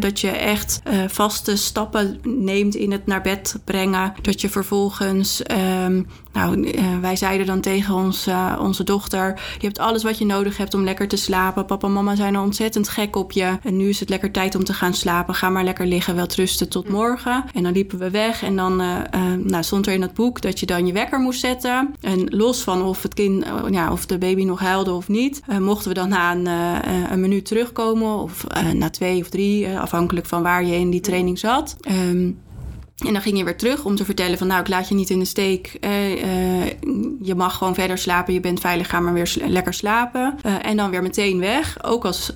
dat 0.00 0.20
je 0.20 0.30
echt 0.30 0.80
vaste 1.06 1.56
stappen 1.56 2.20
neemt 2.22 2.74
in 2.74 2.92
het 2.92 3.06
naar 3.06 3.22
bed 3.22 3.60
brengen. 3.64 4.14
Dat 4.22 4.40
je 4.40 4.48
vervolgens 4.48 5.29
um, 5.38 6.06
nou, 6.32 6.56
uh, 6.56 6.98
wij 7.00 7.16
zeiden 7.16 7.46
dan 7.46 7.60
tegen 7.60 7.94
ons, 7.94 8.28
uh, 8.28 8.58
onze 8.60 8.84
dochter: 8.84 9.40
Je 9.58 9.66
hebt 9.66 9.78
alles 9.78 10.02
wat 10.02 10.18
je 10.18 10.24
nodig 10.24 10.56
hebt 10.56 10.74
om 10.74 10.84
lekker 10.84 11.08
te 11.08 11.16
slapen. 11.16 11.66
Papa 11.66 11.86
en 11.86 11.92
mama 11.92 12.14
zijn 12.14 12.34
er 12.34 12.40
ontzettend 12.40 12.88
gek 12.88 13.16
op 13.16 13.32
je. 13.32 13.58
En 13.62 13.76
nu 13.76 13.88
is 13.88 14.00
het 14.00 14.08
lekker 14.08 14.30
tijd 14.30 14.54
om 14.54 14.64
te 14.64 14.74
gaan 14.74 14.94
slapen. 14.94 15.34
Ga 15.34 15.50
maar 15.50 15.64
lekker 15.64 15.86
liggen, 15.86 16.14
wel 16.14 16.26
rusten 16.34 16.68
tot 16.68 16.88
morgen. 16.88 17.44
En 17.54 17.62
dan 17.62 17.72
liepen 17.72 17.98
we 17.98 18.10
weg. 18.10 18.42
En 18.42 18.56
dan 18.56 18.80
uh, 18.80 18.96
nou, 19.38 19.62
stond 19.62 19.86
er 19.86 19.92
in 19.92 20.02
het 20.02 20.14
boek 20.14 20.40
dat 20.40 20.60
je 20.60 20.66
dan 20.66 20.86
je 20.86 20.92
wekker 20.92 21.18
moest 21.18 21.40
zetten. 21.40 21.94
En 22.00 22.36
los 22.36 22.62
van 22.62 22.82
of 22.82 23.02
het 23.02 23.14
kind, 23.14 23.44
ja, 23.70 23.92
of 23.92 24.06
de 24.06 24.18
baby 24.18 24.44
nog 24.44 24.60
huilde 24.60 24.92
of 24.92 25.08
niet, 25.08 25.42
mochten 25.60 25.88
we 25.88 25.94
dan 25.94 26.08
na 26.08 26.32
een, 26.32 26.46
een 27.12 27.20
minuut 27.20 27.44
terugkomen. 27.44 28.14
Of 28.22 28.46
na 28.74 28.90
twee 28.90 29.20
of 29.20 29.28
drie, 29.28 29.68
afhankelijk 29.68 30.26
van 30.26 30.42
waar 30.42 30.64
je 30.64 30.74
in 30.74 30.90
die 30.90 31.00
training 31.00 31.38
zat. 31.38 31.76
Um, 31.90 32.38
en 33.06 33.12
dan 33.12 33.22
ging 33.22 33.38
je 33.38 33.44
weer 33.44 33.56
terug 33.56 33.84
om 33.84 33.96
te 33.96 34.04
vertellen 34.04 34.38
van 34.38 34.46
nou, 34.46 34.60
ik 34.60 34.68
laat 34.68 34.88
je 34.88 34.94
niet 34.94 35.10
in 35.10 35.18
de 35.18 35.24
steek. 35.24 35.76
Eh, 35.80 36.10
uh, 36.10 36.66
je 37.20 37.34
mag 37.34 37.56
gewoon 37.56 37.74
verder 37.74 37.98
slapen. 37.98 38.34
Je 38.34 38.40
bent 38.40 38.60
veilig, 38.60 38.88
ga 38.88 39.00
maar 39.00 39.12
weer 39.12 39.34
lekker 39.46 39.74
slapen. 39.74 40.38
Uh, 40.46 40.54
en 40.62 40.76
dan 40.76 40.90
weer 40.90 41.02
meteen 41.02 41.38
weg. 41.38 41.84
Ook 41.84 42.04
als, 42.04 42.32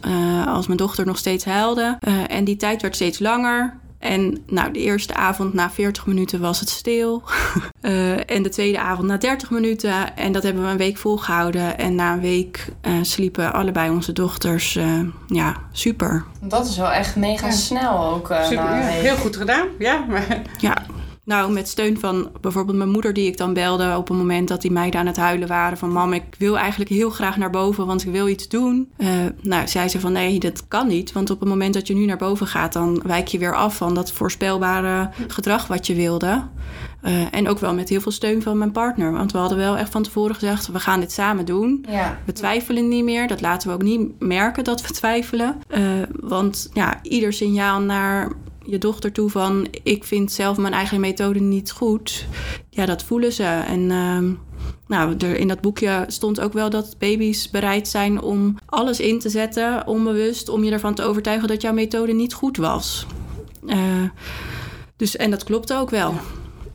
als 0.47 0.67
mijn 0.67 0.79
dochter 0.79 1.07
nog 1.07 1.19
steeds 1.19 1.45
huilde. 1.45 1.99
en 2.27 2.45
die 2.45 2.57
tijd 2.57 2.83
werd 2.83 2.95
steeds 2.95 3.19
langer. 3.19 3.83
En 4.05 4.45
nou, 4.47 4.73
de 4.73 4.79
eerste 4.79 5.15
avond 5.15 5.55
na 5.55 5.71
40 5.71 6.07
minuten 6.07 6.41
was 6.41 6.61
het 6.61 6.69
stil. 6.69 7.23
uh, 7.83 8.13
en 8.37 8.43
de 8.43 8.49
tweede 8.49 8.79
avond 8.79 9.09
na 9.09 9.17
30 9.17 9.51
minuten. 9.51 10.17
En 10.17 10.33
dat 10.33 10.43
hebben 10.43 10.63
we 10.65 10.69
een 10.69 10.77
week 10.77 10.97
volgehouden. 10.97 11.79
En 11.79 11.95
na 11.95 12.13
een 12.13 12.21
week 12.21 12.69
uh, 12.83 12.93
sliepen 13.03 13.53
allebei 13.53 13.91
onze 13.91 14.13
dochters 14.13 14.77
uh, 14.77 15.01
ja, 15.27 15.57
super. 15.73 16.25
Dat 16.41 16.67
is 16.67 16.77
wel 16.77 16.91
echt 16.91 17.17
mega 17.17 17.47
ja. 17.47 17.53
snel 17.53 18.05
ook. 18.05 18.27
super, 18.27 18.65
ja, 18.65 18.81
heel 18.81 19.17
goed 19.17 19.37
gedaan. 19.37 19.67
Ja, 19.79 20.05
maar... 20.09 20.43
ja. 20.59 20.77
Nou, 21.25 21.53
met 21.53 21.69
steun 21.69 21.99
van 21.99 22.31
bijvoorbeeld 22.41 22.77
mijn 22.77 22.91
moeder, 22.91 23.13
die 23.13 23.27
ik 23.27 23.37
dan 23.37 23.53
belde 23.53 23.97
op 23.97 24.09
een 24.09 24.17
moment 24.17 24.49
dat 24.49 24.63
die 24.63 24.71
meiden 24.71 25.01
aan 25.01 25.07
het 25.07 25.17
huilen 25.17 25.49
waren. 25.49 25.79
Van 25.79 25.93
mam, 25.93 26.13
ik 26.13 26.23
wil 26.39 26.59
eigenlijk 26.59 26.91
heel 26.91 27.11
graag 27.11 27.37
naar 27.37 27.51
boven, 27.51 27.87
want 27.87 28.05
ik 28.05 28.13
wil 28.13 28.29
iets 28.29 28.49
doen. 28.49 28.93
Uh, 28.99 29.09
nou, 29.43 29.69
zei 29.69 29.89
ze 29.89 30.01
van 30.01 30.13
nee, 30.13 30.39
dat 30.39 30.69
kan 30.69 30.87
niet. 30.87 31.13
Want 31.13 31.31
op 31.31 31.41
het 31.41 31.49
moment 31.49 31.75
dat 31.75 31.87
je 31.87 31.95
nu 31.95 32.05
naar 32.05 32.17
boven 32.17 32.47
gaat, 32.47 32.73
dan 32.73 33.03
wijk 33.05 33.29
je 33.29 33.39
weer 33.39 33.55
af 33.55 33.77
van 33.77 33.95
dat 33.95 34.13
voorspelbare 34.13 35.11
gedrag 35.29 35.67
wat 35.67 35.87
je 35.87 35.95
wilde. 35.95 36.43
Uh, 37.03 37.35
en 37.35 37.49
ook 37.49 37.59
wel 37.59 37.75
met 37.75 37.89
heel 37.89 38.01
veel 38.01 38.13
steun 38.13 38.43
van 38.43 38.59
mijn 38.59 38.73
partner. 38.73 39.13
Want 39.13 39.33
we 39.33 39.39
hadden 39.39 39.59
wel 39.59 39.77
echt 39.77 39.91
van 39.91 40.03
tevoren 40.03 40.35
gezegd: 40.35 40.67
we 40.67 40.81
gaan 40.81 41.01
dit 41.01 41.13
samen 41.13 41.45
doen. 41.45 41.85
Ja. 41.89 42.19
We 42.25 42.33
twijfelen 42.33 42.89
niet 42.89 43.05
meer. 43.05 43.29
Dat 43.29 43.41
laten 43.41 43.69
we 43.69 43.75
ook 43.75 43.83
niet 43.83 44.21
merken 44.21 44.65
dat 44.65 44.87
we 44.87 44.93
twijfelen. 44.93 45.57
Uh, 45.69 45.81
want 46.21 46.71
ja, 46.73 46.99
ieder 47.03 47.33
signaal 47.33 47.81
naar 47.81 48.33
je 48.65 48.79
dochter 48.79 49.13
toe 49.13 49.31
van 49.31 49.67
ik 49.83 50.05
vind 50.05 50.33
zelf 50.33 50.57
mijn 50.57 50.73
eigen 50.73 51.01
methode 51.01 51.41
niet 51.41 51.71
goed. 51.71 52.27
Ja, 52.71 52.87
dat 52.87 53.03
voelen 53.03 53.33
ze. 53.33 53.45
En 53.45 53.81
uh, 53.81 54.19
nou, 54.87 55.17
er, 55.19 55.37
in 55.37 55.49
dat 55.49 55.61
boekje 55.61 56.05
stond 56.07 56.41
ook 56.41 56.53
wel 56.53 56.71
dat 56.71 56.99
baby's 56.99 57.51
bereid 57.51 57.89
zijn 57.89 58.21
om 58.21 58.57
alles 58.67 59.01
in 59.01 59.19
te 59.19 59.29
zetten, 59.29 59.87
onbewust, 59.87 60.49
om 60.49 60.65
je 60.65 60.71
ervan 60.71 60.95
te 60.95 61.03
overtuigen 61.03 61.49
dat 61.49 61.63
jouw 61.63 61.73
methode 61.73 62.13
niet 62.13 62.35
goed 62.35 62.57
was. 62.57 63.07
Uh, 63.67 63.77
dus, 64.97 65.17
en 65.17 65.31
dat 65.31 65.45
klopt 65.45 65.73
ook 65.73 65.91
wel. 65.91 66.15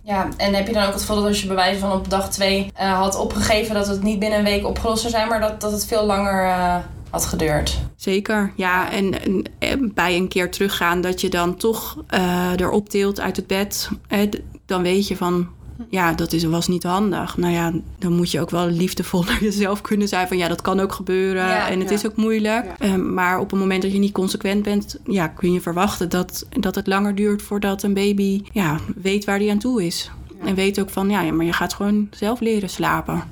Ja, 0.03 0.27
en 0.37 0.53
heb 0.53 0.67
je 0.67 0.73
dan 0.73 0.83
ook 0.83 0.91
het 0.91 1.01
gevoel 1.01 1.15
dat 1.15 1.25
als 1.25 1.41
je 1.41 1.47
bewijzen 1.47 1.79
van 1.79 1.91
op 1.91 2.09
dag 2.09 2.29
twee 2.29 2.71
uh, 2.81 2.99
had 2.99 3.17
opgegeven 3.17 3.75
dat 3.75 3.87
het 3.87 4.03
niet 4.03 4.19
binnen 4.19 4.39
een 4.39 4.45
week 4.45 4.65
opgelost 4.65 5.01
zou 5.01 5.13
zijn, 5.13 5.27
maar 5.27 5.41
dat, 5.41 5.61
dat 5.61 5.71
het 5.71 5.85
veel 5.85 6.05
langer 6.05 6.43
uh, 6.43 6.75
had 7.09 7.25
geduurd. 7.25 7.79
Zeker, 7.95 8.53
ja. 8.55 8.91
En, 8.91 9.21
en, 9.21 9.43
en, 9.59 9.93
bij 9.93 10.15
een 10.15 10.27
keer 10.27 10.51
teruggaan 10.51 11.01
dat 11.01 11.21
je 11.21 11.29
dan 11.29 11.55
toch 11.55 12.03
uh, 12.13 12.51
erop 12.55 12.89
tilt 12.89 13.19
uit 13.19 13.35
het 13.35 13.47
bed. 13.47 13.89
Eh, 14.07 14.19
dan 14.65 14.81
weet 14.81 15.07
je 15.07 15.15
van, 15.15 15.47
ja, 15.89 16.13
dat 16.13 16.33
is, 16.33 16.43
was 16.43 16.67
niet 16.67 16.83
handig. 16.83 17.37
Nou 17.37 17.53
ja, 17.53 17.73
dan 17.97 18.13
moet 18.13 18.31
je 18.31 18.41
ook 18.41 18.49
wel 18.49 18.67
liefdevol 18.67 19.23
naar 19.23 19.43
jezelf 19.49 19.81
kunnen 19.81 20.07
zijn. 20.07 20.27
Van 20.27 20.37
ja, 20.37 20.47
dat 20.47 20.61
kan 20.61 20.79
ook 20.79 20.93
gebeuren 20.93 21.45
ja, 21.45 21.69
en 21.69 21.79
het 21.79 21.89
ja. 21.89 21.95
is 21.95 22.05
ook 22.05 22.15
moeilijk. 22.15 22.65
Ja. 22.79 22.87
Uh, 22.87 22.95
maar 22.95 23.39
op 23.39 23.51
het 23.51 23.59
moment 23.59 23.81
dat 23.81 23.91
je 23.91 23.99
niet 23.99 24.11
consequent 24.11 24.63
bent, 24.63 24.99
ja, 25.03 25.27
kun 25.27 25.53
je 25.53 25.61
verwachten 25.61 26.09
dat, 26.09 26.45
dat 26.49 26.75
het 26.75 26.87
langer 26.87 27.15
duurt 27.15 27.41
voordat 27.41 27.83
een 27.83 27.93
baby 27.93 28.41
ja, 28.51 28.79
weet 28.95 29.25
waar 29.25 29.39
hij 29.39 29.49
aan 29.49 29.59
toe 29.59 29.85
is. 29.85 30.11
En 30.43 30.55
weet 30.55 30.79
ook 30.79 30.89
van, 30.89 31.09
ja, 31.09 31.31
maar 31.31 31.45
je 31.45 31.53
gaat 31.53 31.73
gewoon 31.73 32.07
zelf 32.11 32.39
leren 32.39 32.69
slapen. 32.69 33.23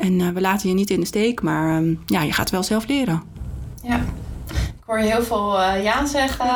En 0.00 0.20
uh, 0.20 0.28
we 0.28 0.40
laten 0.40 0.68
je 0.68 0.74
niet 0.74 0.90
in 0.90 1.00
de 1.00 1.06
steek, 1.06 1.42
maar 1.42 1.82
uh, 1.82 1.96
ja, 2.06 2.22
je 2.22 2.32
gaat 2.32 2.50
wel 2.50 2.62
zelf 2.62 2.86
leren. 2.86 3.22
Ja. 3.82 4.04
Hoor 4.90 5.00
je 5.00 5.10
heel 5.10 5.22
veel 5.22 5.60
uh, 5.60 5.82
ja 5.82 6.06
zeggen, 6.06 6.46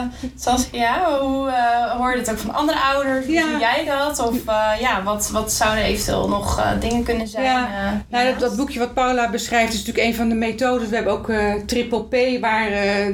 Saskia. 0.44 1.18
Hoe 1.20 1.48
uh, 1.48 1.90
hoor 1.90 2.10
je 2.10 2.16
dit 2.16 2.30
ook 2.30 2.38
van 2.38 2.54
andere 2.54 2.78
ouders? 2.80 3.26
Hoe 3.26 3.34
ja. 3.34 3.58
jij 3.58 3.84
dat? 3.84 4.18
Of 4.18 4.36
ja, 4.80 5.02
wat, 5.02 5.30
wat 5.30 5.52
zouden 5.52 5.84
eventueel 5.84 6.28
nog 6.28 6.76
dingen 6.80 7.04
kunnen 7.04 7.28
zijn? 7.28 7.44
Ja. 7.44 8.02
nou, 8.08 8.30
dat, 8.30 8.40
dat, 8.40 8.56
boekje 8.56 8.78
wat 8.78 8.94
Paula 8.94 9.30
beschrijft 9.30 9.72
is 9.72 9.78
natuurlijk 9.78 10.06
een 10.06 10.14
van 10.14 10.28
de 10.28 10.34
methodes. 10.34 10.88
We 10.88 10.94
hebben 10.94 11.12
ook 11.12 11.32
Triple 11.66 12.04
P, 12.04 12.40
waar 12.40 12.70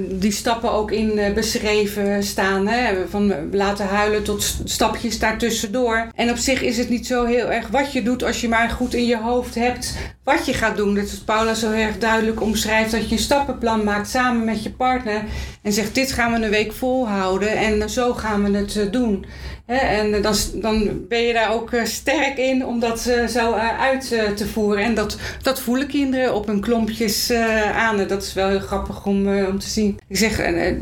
die 0.08 0.32
stappen 0.32 0.72
ook 0.72 0.90
in 0.90 1.32
beschreven 1.34 2.22
staan. 2.22 2.66
Hè? 2.66 3.08
Van 3.08 3.34
laten 3.52 3.86
huilen 3.86 4.22
tot 4.22 4.56
stapjes 4.64 5.18
daartussendoor. 5.18 6.06
En 6.14 6.30
op 6.30 6.36
zich 6.36 6.62
is 6.62 6.78
het 6.78 6.88
niet 6.88 7.06
zo 7.06 7.24
heel 7.24 7.50
erg 7.50 7.68
wat 7.68 7.92
je 7.92 8.02
doet 8.02 8.24
als 8.24 8.40
je 8.40 8.48
maar 8.48 8.70
goed 8.70 8.94
in 8.94 9.06
je 9.06 9.18
hoofd 9.18 9.54
hebt 9.54 9.94
wat 10.30 10.46
je 10.46 10.54
gaat 10.54 10.76
doen. 10.76 10.94
Dat 10.94 11.04
is 11.04 11.18
Paula 11.18 11.54
zo 11.54 11.72
erg 11.72 11.98
duidelijk 11.98 12.40
omschrijft. 12.40 12.90
Dat 12.90 13.08
je 13.08 13.14
een 13.14 13.22
stappenplan 13.22 13.84
maakt 13.84 14.08
samen 14.08 14.44
met 14.44 14.62
je 14.62 14.69
partner. 14.76 15.24
En 15.62 15.72
zegt 15.72 15.94
dit 15.94 16.12
gaan 16.12 16.32
we 16.32 16.44
een 16.44 16.50
week 16.50 16.72
volhouden. 16.72 17.56
En 17.56 17.90
zo 17.90 18.14
gaan 18.14 18.52
we 18.52 18.58
het 18.58 18.92
doen. 18.92 19.24
En 19.70 20.22
dan, 20.22 20.34
dan 20.54 21.06
ben 21.08 21.20
je 21.20 21.32
daar 21.32 21.52
ook 21.52 21.70
sterk 21.84 22.36
in 22.36 22.66
om 22.66 22.80
dat 22.80 23.00
zo 23.28 23.52
uit 23.78 24.08
te 24.36 24.46
voeren. 24.52 24.84
En 24.84 24.94
dat, 24.94 25.16
dat 25.42 25.60
voelen 25.60 25.86
kinderen 25.86 26.34
op 26.34 26.46
hun 26.46 26.60
klompjes 26.60 27.32
aan. 27.74 28.00
En 28.00 28.08
dat 28.08 28.22
is 28.22 28.32
wel 28.32 28.48
heel 28.48 28.60
grappig 28.60 29.06
om, 29.06 29.44
om 29.44 29.58
te 29.58 29.68
zien. 29.68 29.98
Ik 30.08 30.16
zeg, 30.16 30.36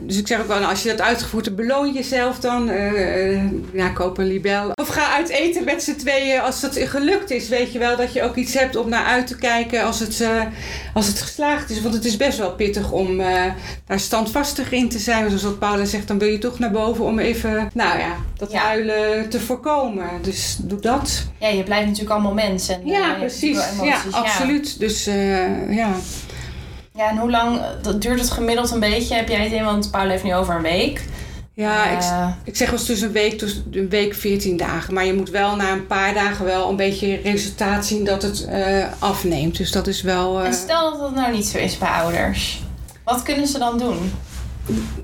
dus 0.07 0.19
ik 0.19 0.27
zeg 0.27 0.41
ook 0.41 0.47
wel, 0.47 0.65
als 0.65 0.83
je 0.83 0.89
dat 0.89 1.01
uitgevoerd 1.01 1.45
hebt, 1.45 1.57
beloon 1.57 1.93
jezelf 1.93 2.39
dan. 2.39 2.71
ja, 3.73 3.89
koop 3.89 4.19
een 4.19 4.27
libel. 4.27 4.71
Of 4.75 4.89
ga 4.89 5.15
uit 5.15 5.29
eten 5.29 5.65
met 5.65 5.83
z'n 5.83 5.97
tweeën 5.97 6.41
als 6.41 6.61
dat 6.61 6.79
gelukt 6.79 7.31
is. 7.31 7.49
Weet 7.49 7.73
je 7.73 7.79
wel 7.79 7.97
dat 7.97 8.13
je 8.13 8.23
ook 8.23 8.37
iets 8.37 8.55
hebt 8.55 8.77
om 8.77 8.89
naar 8.89 9.05
uit 9.05 9.27
te 9.27 9.37
kijken 9.37 9.85
als 9.85 10.01
het, 10.01 10.27
als 10.95 11.07
het 11.07 11.21
geslaagd 11.21 11.71
is. 11.71 11.83
Want 11.83 11.95
het 11.95 12.05
is 12.05 12.17
best 12.17 12.39
wel 12.39 12.55
pittig 12.55 12.93
om 12.93 13.17
daar 13.87 14.01
standvastig 14.01 14.73
in 14.73 14.89
te 14.89 14.99
zijn. 14.99 15.27
Zoals 15.27 15.43
wat 15.43 15.59
Paula 15.59 15.85
zegt, 15.85 16.09
dan 16.09 16.19
wil 16.19 16.29
je 16.29 16.39
toch 16.39 16.59
naar 16.59 16.71
boven 16.71 17.05
om 17.05 17.19
even, 17.19 17.71
nou 17.75 17.99
ja, 17.99 18.17
dat 18.37 18.51
ja 18.51 18.77
te 19.29 19.41
voorkomen. 19.41 20.09
Dus 20.23 20.57
doe 20.61 20.81
dat. 20.81 21.27
Ja, 21.39 21.49
je 21.49 21.63
blijft 21.63 21.87
natuurlijk 21.87 22.13
allemaal 22.13 22.35
mens. 22.35 22.69
En, 22.69 22.87
ja, 22.87 23.13
uh, 23.13 23.19
precies. 23.19 23.59
Ja, 23.83 24.03
absoluut. 24.11 24.71
Ja. 24.71 24.79
Dus 24.79 25.09
uh, 25.09 25.77
ja. 25.77 25.95
Ja, 26.95 27.11
en 27.11 27.17
hoe 27.17 27.31
lang 27.31 27.61
dat 27.83 28.03
duurt 28.03 28.21
het 28.21 28.31
gemiddeld 28.31 28.71
een 28.71 28.81
beetje? 28.81 29.15
Heb 29.15 29.29
jij 29.29 29.43
het 29.43 29.53
in? 29.53 29.65
Want 29.65 29.91
Paul 29.91 30.09
heeft 30.09 30.25
nu 30.25 30.35
over 30.35 30.55
een 30.55 30.63
week. 30.63 31.03
Ja, 31.55 31.87
uh, 31.87 31.93
ik, 31.93 32.35
ik 32.45 32.57
zeg 32.57 32.71
wel 32.71 32.79
tussen 32.79 33.07
een 33.07 33.13
week, 33.13 33.39
tussen 33.39 33.65
een 33.71 33.89
week 33.89 34.15
14 34.15 34.57
dagen. 34.57 34.95
Maar 34.95 35.05
je 35.05 35.15
moet 35.15 35.31
wel 35.31 35.57
na 35.57 35.73
een 35.73 35.87
paar 35.87 36.15
dagen 36.15 36.45
wel 36.45 36.69
een 36.69 36.77
beetje 36.77 37.21
resultaat 37.23 37.87
zien 37.87 38.05
dat 38.05 38.23
het 38.23 38.49
afneemt. 38.99 39.57
Dus 39.57 39.73
dat 39.73 39.87
is 39.87 40.03
wel. 40.03 40.43
En 40.43 40.55
stel 40.55 40.91
dat 40.91 41.01
dat 41.01 41.15
nou 41.15 41.33
niet 41.33 41.47
zo 41.47 41.59
is 41.59 41.79
bij 41.79 41.89
ouders. 41.89 42.63
Wat 43.05 43.23
kunnen 43.23 43.47
ze 43.47 43.59
dan 43.59 43.79
doen? 43.79 44.13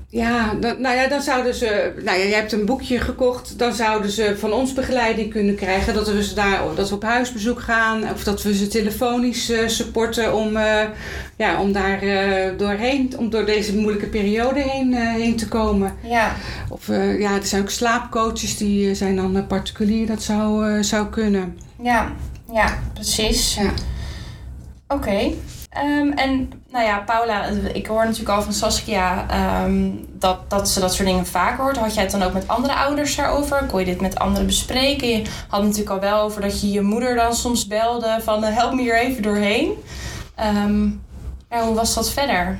Ja, 0.09 0.53
dan, 0.53 0.81
nou 0.81 0.95
ja, 0.95 1.07
dan 1.07 1.21
zouden 1.21 1.55
ze. 1.55 1.93
Nou 2.03 2.17
ja, 2.17 2.25
jij 2.25 2.39
hebt 2.39 2.51
een 2.51 2.65
boekje 2.65 2.99
gekocht. 2.99 3.59
Dan 3.59 3.73
zouden 3.73 4.11
ze 4.11 4.35
van 4.37 4.53
ons 4.53 4.73
begeleiding 4.73 5.31
kunnen 5.31 5.55
krijgen. 5.55 5.93
Dat 5.93 6.07
we, 6.07 6.23
ze 6.23 6.35
daar, 6.35 6.61
dat 6.75 6.89
we 6.89 6.95
op 6.95 7.03
huisbezoek 7.03 7.61
gaan. 7.61 8.09
Of 8.11 8.23
dat 8.23 8.43
we 8.43 8.55
ze 8.55 8.67
telefonisch 8.67 9.49
uh, 9.49 9.67
supporten 9.67 10.35
om, 10.35 10.57
uh, 10.57 10.81
ja, 11.37 11.61
om 11.61 11.71
daar 11.71 12.03
uh, 12.03 12.57
doorheen. 12.57 13.13
Om 13.17 13.29
door 13.29 13.45
deze 13.45 13.75
moeilijke 13.75 14.07
periode 14.07 14.59
heen, 14.59 14.93
heen 14.93 15.35
te 15.35 15.47
komen. 15.47 15.93
Ja. 16.03 16.35
Of 16.69 16.87
ja, 17.17 17.35
er 17.35 17.45
zijn 17.45 17.61
ook 17.61 17.69
slaapcoaches 17.69 18.57
die 18.57 18.95
zijn 18.95 19.15
dan 19.15 19.47
particulier. 19.47 20.07
Dat 20.07 20.23
zou, 20.23 20.83
zou 20.83 21.07
kunnen. 21.07 21.57
Ja, 21.81 22.11
ja 22.53 22.79
precies. 22.93 23.55
Ja. 23.55 23.73
Oké. 24.87 25.07
Okay. 25.07 25.35
Ehm, 25.75 26.11
en 26.11 26.51
nou 26.71 26.85
ja, 26.85 26.99
Paula, 26.99 27.45
ik 27.73 27.87
hoor 27.87 28.03
natuurlijk 28.03 28.29
al 28.29 28.41
van 28.41 28.53
Saskia 28.53 29.29
ehm, 29.29 29.91
dat, 30.11 30.49
dat 30.49 30.69
ze 30.69 30.79
dat 30.79 30.93
soort 30.93 31.07
dingen 31.07 31.25
vaker 31.25 31.63
hoort. 31.63 31.77
Had 31.77 31.93
jij 31.93 32.03
het 32.03 32.11
dan 32.11 32.23
ook 32.23 32.33
met 32.33 32.47
andere 32.47 32.73
ouders 32.73 33.15
daarover? 33.15 33.65
Kon 33.65 33.79
je 33.79 33.85
dit 33.85 34.01
met 34.01 34.19
anderen 34.19 34.45
bespreken? 34.45 35.07
Je 35.07 35.23
had 35.47 35.63
natuurlijk 35.63 35.89
al 35.89 35.99
wel 35.99 36.21
over 36.21 36.41
dat 36.41 36.61
je 36.61 36.71
je 36.71 36.81
moeder 36.81 37.15
dan 37.15 37.33
soms 37.33 37.67
belde 37.67 38.17
van 38.21 38.43
eh, 38.43 38.55
help 38.55 38.73
me 38.73 38.81
hier 38.81 38.99
even 38.99 39.23
doorheen. 39.23 39.71
Ja, 41.49 41.65
hoe 41.65 41.75
was 41.75 41.93
dat 41.93 42.11
verder? 42.11 42.59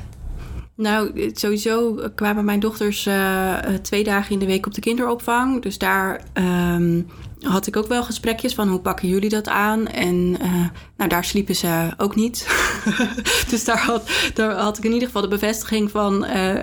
Nou, 0.76 1.32
sowieso 1.34 2.00
kwamen 2.16 2.46
mijn 2.46 2.60
dochters 2.60 3.06
uh, 3.06 3.58
twee 3.82 4.04
dagen 4.04 4.32
in 4.32 4.40
de 4.40 4.46
week 4.46 4.66
op 4.66 4.74
de 4.74 4.82
kinderopvang. 4.82 5.62
Dus 5.62 5.78
daar 5.78 6.22
um, 6.34 7.08
had 7.46 7.68
ik 7.68 7.78
ook 7.78 7.88
wel 7.88 8.04
gesprekjes 8.04 8.54
van 8.54 8.68
hoe 8.68 8.80
pakken 8.80 9.08
jullie 9.08 9.30
dat 9.30 9.48
aan? 9.48 9.88
En 9.88 10.36
uh, 10.42 10.66
nou, 10.98 11.10
daar 11.10 11.26
sliepen 11.26 11.56
ze 11.56 11.94
ook 11.98 12.16
niet. 12.16 12.48
dus 13.50 13.66
daar 13.66 13.80
had, 13.80 14.10
daar 14.34 14.52
had 14.52 14.78
ik 14.78 14.84
in 14.84 14.92
ieder 14.92 15.08
geval 15.08 15.22
de 15.22 15.28
bevestiging 15.28 15.92
van, 15.92 16.26
uh, 16.26 16.54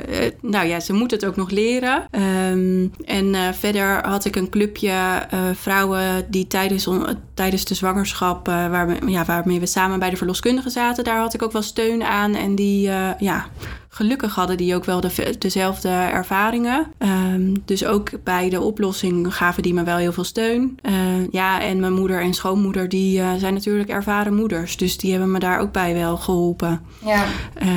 nou 0.41 0.67
ja, 0.67 0.81
ze 0.81 0.93
moeten 0.93 1.19
het 1.19 1.27
ook 1.27 1.37
nog 1.37 1.51
leren. 1.51 2.07
Um, 2.51 2.93
en 3.05 3.55
verder 3.55 4.07
had 4.07 4.25
ik 4.25 4.37
een 4.37 4.51
clubje 4.51 5.27
vrouwen 5.55 6.27
die 6.31 6.47
tijdens, 6.47 6.89
tijdens 7.35 7.65
de 7.65 7.75
zwangerschap, 7.75 8.47
waar, 8.47 9.09
ja, 9.11 9.25
waarmee 9.25 9.61
we 9.61 9.67
samen 9.67 9.99
bij 9.99 10.11
de 10.11 10.17
verloskundige 10.17 10.71
zaten, 10.71 11.05
daar 11.05 11.19
had 11.19 11.35
ik 11.35 11.43
ook 11.43 11.53
wel 11.53 11.63
steun 11.63 12.03
aan. 12.03 12.35
En 12.35 12.55
die, 12.55 12.81
ja, 13.19 13.47
gelukkig 13.95 14.35
hadden 14.35 14.57
die 14.57 14.75
ook 14.75 14.85
wel 14.85 15.01
de, 15.01 15.35
dezelfde 15.39 15.89
ervaringen. 15.89 16.87
Um, 16.99 17.63
dus 17.65 17.85
ook 17.85 18.11
bij 18.25 18.49
de 18.51 18.61
oplossing 18.61 19.35
gaven 19.35 19.63
die 19.63 19.75
me 19.75 19.83
wel 19.83 19.97
heel 19.97 20.13
veel 20.13 20.25
steun. 20.25 20.79
Uh, 20.83 20.93
ja, 21.31 21.61
en 21.61 21.81
mijn 21.81 21.93
moeder 21.93 22.21
en 22.21 22.35
schoonmoeder, 22.35 22.89
die 22.89 23.19
uh, 23.19 23.35
zijn 23.35 23.55
natuurlijk 23.55 23.89
ervaren 23.89 24.35
moeders. 24.35 24.77
Dus 24.77 24.97
die 24.97 25.11
hebben 25.11 25.31
me 25.31 25.39
daar 25.39 25.61
ook 25.61 25.73
bij 25.73 25.95
wel 25.95 26.17
geholpen. 26.17 26.81
Ja. 27.05 27.25
Uh, 27.63 27.69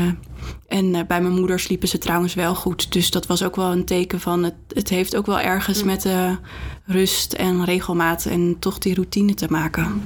en 0.67 0.91
bij 0.91 1.21
mijn 1.21 1.33
moeder 1.33 1.59
sliepen 1.59 1.87
ze 1.87 1.97
trouwens 1.97 2.33
wel 2.33 2.55
goed. 2.55 2.91
Dus 2.91 3.11
dat 3.11 3.25
was 3.25 3.43
ook 3.43 3.55
wel 3.55 3.71
een 3.71 3.85
teken 3.85 4.19
van 4.19 4.43
het, 4.43 4.55
het 4.67 4.89
heeft 4.89 5.15
ook 5.15 5.25
wel 5.25 5.39
ergens 5.39 5.79
mm. 5.79 5.85
met 5.85 6.01
de 6.01 6.37
rust 6.85 7.33
en 7.33 7.65
regelmaat 7.65 8.25
en 8.25 8.55
toch 8.59 8.77
die 8.77 8.93
routine 8.93 9.33
te 9.33 9.47
maken 9.49 10.01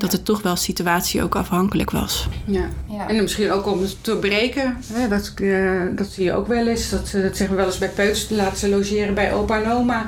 dat 0.00 0.12
het 0.12 0.24
toch 0.24 0.42
wel 0.42 0.56
situatie 0.56 1.22
ook 1.22 1.36
afhankelijk 1.36 1.90
was. 1.90 2.28
Ja, 2.44 2.68
ja. 2.88 3.08
en 3.08 3.22
misschien 3.22 3.52
ook 3.52 3.66
om 3.66 3.80
het 3.80 3.96
te 4.00 4.16
breken. 4.16 4.76
Hè, 4.92 5.08
dat, 5.08 5.32
uh, 5.40 5.80
dat 5.96 6.06
zie 6.06 6.24
je 6.24 6.32
ook 6.32 6.46
wel 6.46 6.66
eens. 6.66 6.90
Dat, 6.90 7.00
dat 7.00 7.36
zeggen 7.36 7.48
we 7.48 7.54
wel 7.54 7.66
eens 7.66 7.78
bij 7.78 7.88
peuters. 7.88 8.28
Laten 8.30 8.58
ze 8.58 8.68
logeren 8.68 9.14
bij 9.14 9.32
opa 9.32 9.62
en 9.62 9.70
oma. 9.70 10.06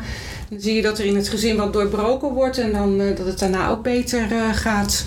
Dan 0.49 0.61
zie 0.61 0.75
je 0.75 0.83
dat 0.83 0.99
er 0.99 1.05
in 1.05 1.17
het 1.17 1.29
gezin 1.29 1.57
wat 1.57 1.73
doorbroken 1.73 2.29
wordt. 2.29 2.59
En 2.59 2.73
dan 2.73 3.01
uh, 3.01 3.17
dat 3.17 3.27
het 3.27 3.39
daarna 3.39 3.69
ook 3.69 3.83
beter 3.83 4.33
uh, 4.33 4.53
gaat. 4.53 5.05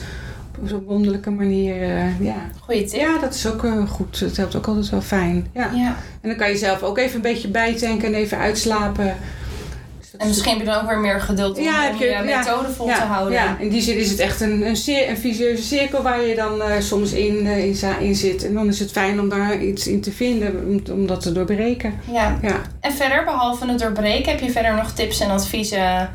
Op 0.62 0.68
zo'n 0.68 0.84
wonderlijke 0.84 1.32
manier. 1.32 1.76
ja. 2.20 2.36
Goeie 2.60 2.86
tip. 2.86 3.00
Ja, 3.00 3.20
dat 3.20 3.34
is 3.34 3.48
ook 3.48 3.66
goed. 3.88 4.20
Het 4.20 4.38
helpt 4.38 4.56
ook 4.56 4.68
altijd 4.68 4.90
wel 4.90 5.02
fijn. 5.02 5.48
Ja. 5.54 5.72
ja. 5.74 5.96
En 6.22 6.30
dan 6.30 6.36
kan 6.38 6.50
je 6.50 6.58
zelf 6.58 6.84
ook 6.84 6.98
even 6.98 7.16
een 7.16 7.22
beetje 7.22 7.48
bijtanken 7.48 8.08
en 8.08 8.14
even 8.14 8.38
uitslapen. 8.38 9.16
En 10.18 10.28
misschien 10.28 10.52
heb 10.52 10.60
je 10.60 10.66
dan 10.66 10.82
ook 10.82 10.88
weer 10.88 11.00
meer 11.00 11.22
geduld 11.22 11.58
om, 11.58 11.64
ja, 11.64 11.82
heb 11.82 11.96
je, 11.96 12.06
je 12.06 12.22
methode 12.24 12.70
vol 12.70 12.86
te 12.86 12.92
houden. 12.92 13.34
Ja, 13.34 13.58
in 13.60 13.70
die 13.70 13.82
zin 13.82 13.98
is 13.98 14.10
het 14.10 14.20
echt 14.20 14.42
een, 14.42 14.66
een, 14.68 14.76
zeer, 14.76 15.10
een 15.10 15.58
cirkel 15.58 16.02
waar 16.02 16.22
je 16.22 16.36
dan 16.36 16.58
uh, 16.58 16.80
soms 16.80 17.12
in, 17.12 17.46
uh, 17.46 17.66
in, 17.66 17.78
in, 18.00 18.16
zit. 18.16 18.46
En 18.46 18.54
dan 18.54 18.68
is 18.68 18.80
het 18.80 18.92
fijn 18.92 19.20
om 19.20 19.30
daar 19.30 19.62
iets 19.62 19.88
in 19.88 20.02
te 20.02 20.12
vinden, 20.12 20.66
om, 20.68 20.94
om 20.94 21.08
dat 21.08 21.22
te 21.22 21.32
doorbreken. 21.32 21.94
Ja. 22.12 22.40
ja. 22.42 22.62
En 22.80 22.92
verder, 22.92 23.24
behalve 23.24 23.68
het 23.68 23.80
doorbreken, 23.80 24.32
heb 24.32 24.40
je 24.40 24.52
verder 24.52 24.76
nog 24.76 24.92
tips 24.92 25.20
en 25.20 25.30
adviezen 25.30 26.10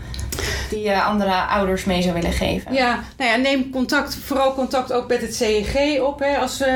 die 0.71 0.81
je 0.81 1.03
andere 1.03 1.47
ouders 1.47 1.85
mee 1.85 2.03
zou 2.03 2.15
willen 2.15 2.33
geven? 2.33 2.75
Ja, 2.75 2.99
nou 3.17 3.31
ja, 3.31 3.37
neem 3.37 3.71
contact, 3.71 4.15
vooral 4.15 4.55
contact 4.55 4.93
ook 4.93 5.09
met 5.09 5.21
het 5.21 5.35
CEG 5.35 6.01
op. 6.01 6.19
Hè, 6.19 6.37
als 6.37 6.61
uh, 6.61 6.69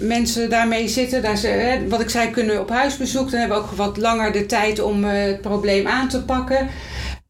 mensen 0.00 0.50
daarmee 0.50 0.88
zitten. 0.88 1.38
Ze, 1.38 1.46
hè, 1.46 1.88
wat 1.88 2.00
ik 2.00 2.10
zei, 2.10 2.30
kunnen 2.30 2.60
op 2.60 2.70
huisbezoek. 2.70 3.30
Dan 3.30 3.40
hebben 3.40 3.58
we 3.58 3.64
ook 3.64 3.70
wat 3.70 3.96
langer 3.96 4.32
de 4.32 4.46
tijd 4.46 4.80
om 4.82 5.04
het 5.04 5.40
probleem 5.40 5.86
aan 5.86 6.08
te 6.08 6.24
pakken. 6.24 6.68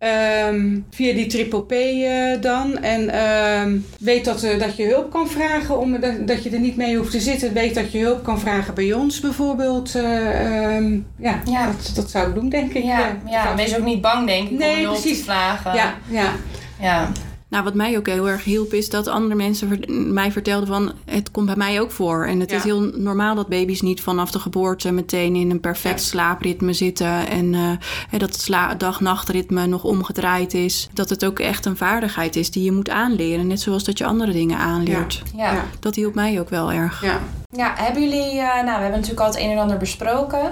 Um, 0.03 0.87
via 0.91 1.15
die 1.15 1.27
triple 1.27 1.63
P 1.63 1.73
uh, 1.73 2.41
dan. 2.41 2.79
En 2.79 3.25
um, 3.61 3.87
weet 3.99 4.25
dat, 4.25 4.45
uh, 4.45 4.59
dat 4.59 4.77
je 4.77 4.87
hulp 4.87 5.11
kan 5.11 5.29
vragen, 5.29 5.79
om, 5.79 6.01
dat, 6.01 6.27
dat 6.27 6.43
je 6.43 6.51
er 6.51 6.61
niet 6.61 6.77
mee 6.77 6.97
hoeft 6.97 7.11
te 7.11 7.21
zitten. 7.21 7.53
Weet 7.53 7.75
dat 7.75 7.93
je 7.93 7.99
hulp 7.99 8.25
kan 8.25 8.41
vragen 8.41 8.75
bij 8.75 8.93
ons 8.93 9.21
bijvoorbeeld. 9.21 9.95
Uh, 9.97 10.75
um, 10.77 11.07
ja, 11.19 11.41
ja. 11.45 11.67
Dat, 11.67 11.93
dat 11.95 12.11
zou 12.11 12.29
ik 12.29 12.35
doen, 12.35 12.49
denk 12.49 12.73
ik. 12.73 12.85
Ja, 12.85 13.17
ja. 13.27 13.55
wees 13.55 13.77
ook 13.77 13.85
niet 13.85 14.01
bang, 14.01 14.27
denk 14.27 14.51
ik, 14.51 14.59
nee, 14.59 14.77
om 14.77 14.83
hulp 14.83 15.01
precies. 15.01 15.19
te 15.19 15.25
vragen. 15.25 15.75
Ja, 15.75 15.95
ja. 16.09 16.33
ja. 16.81 17.09
Nou, 17.51 17.65
wat 17.65 17.75
mij 17.75 17.97
ook 17.97 18.07
heel 18.07 18.29
erg 18.29 18.45
hielp, 18.45 18.73
is 18.73 18.91
dat 18.91 19.07
andere 19.07 19.35
mensen 19.35 19.81
mij 20.13 20.33
vertelden 20.33 20.69
van 20.69 20.93
het 21.05 21.31
komt 21.31 21.47
bij 21.47 21.57
mij 21.57 21.81
ook 21.81 21.91
voor. 21.91 22.27
En 22.27 22.41
het 22.41 22.51
ja. 22.51 22.57
is 22.57 22.63
heel 22.63 22.81
normaal 22.81 23.35
dat 23.35 23.49
baby's 23.49 23.81
niet 23.81 24.01
vanaf 24.01 24.31
de 24.31 24.39
geboorte 24.39 24.93
meteen 24.93 25.35
in 25.35 25.51
een 25.51 25.61
perfect 25.61 26.01
ja. 26.01 26.07
slaapritme 26.07 26.73
zitten. 26.73 27.29
En 27.29 27.53
uh, 27.53 27.71
dat 28.19 28.47
het 28.47 28.81
dag-nachtritme 28.81 29.67
nog 29.67 29.85
omgedraaid 29.85 30.55
is. 30.55 30.89
Dat 30.93 31.09
het 31.09 31.25
ook 31.25 31.39
echt 31.39 31.67
een 31.67 31.77
vaardigheid 31.77 32.37
is 32.37 32.51
die 32.51 32.65
je 32.65 32.73
moet 32.73 32.89
aanleren. 32.89 33.47
Net 33.47 33.61
zoals 33.61 33.85
dat 33.85 33.99
je 33.99 34.05
andere 34.05 34.33
dingen 34.33 34.59
aanleert. 34.59 35.23
Ja. 35.37 35.53
ja. 35.53 35.65
Dat 35.81 35.95
hielp 35.95 36.15
mij 36.15 36.41
ook 36.41 36.51
wel 36.51 36.73
erg. 36.73 37.03
Ja. 37.03 37.19
Ja, 37.53 37.75
hebben 37.77 38.03
jullie, 38.03 38.35
uh, 38.35 38.55
nou, 38.55 38.65
we 38.65 38.71
hebben 38.71 38.91
natuurlijk 38.91 39.21
al 39.21 39.27
het 39.27 39.39
een 39.39 39.51
en 39.51 39.59
ander 39.59 39.77
besproken. 39.77 40.41
Uh, 40.41 40.51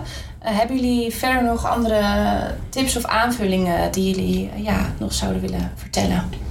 hebben 0.58 0.76
jullie 0.76 1.14
verder 1.14 1.44
nog 1.44 1.66
andere 1.66 2.00
tips 2.68 2.96
of 2.96 3.04
aanvullingen 3.04 3.92
die 3.92 4.14
jullie 4.14 4.50
ja, 4.56 4.92
nog 4.98 5.12
zouden 5.12 5.40
willen 5.40 5.72
vertellen? 5.76 6.47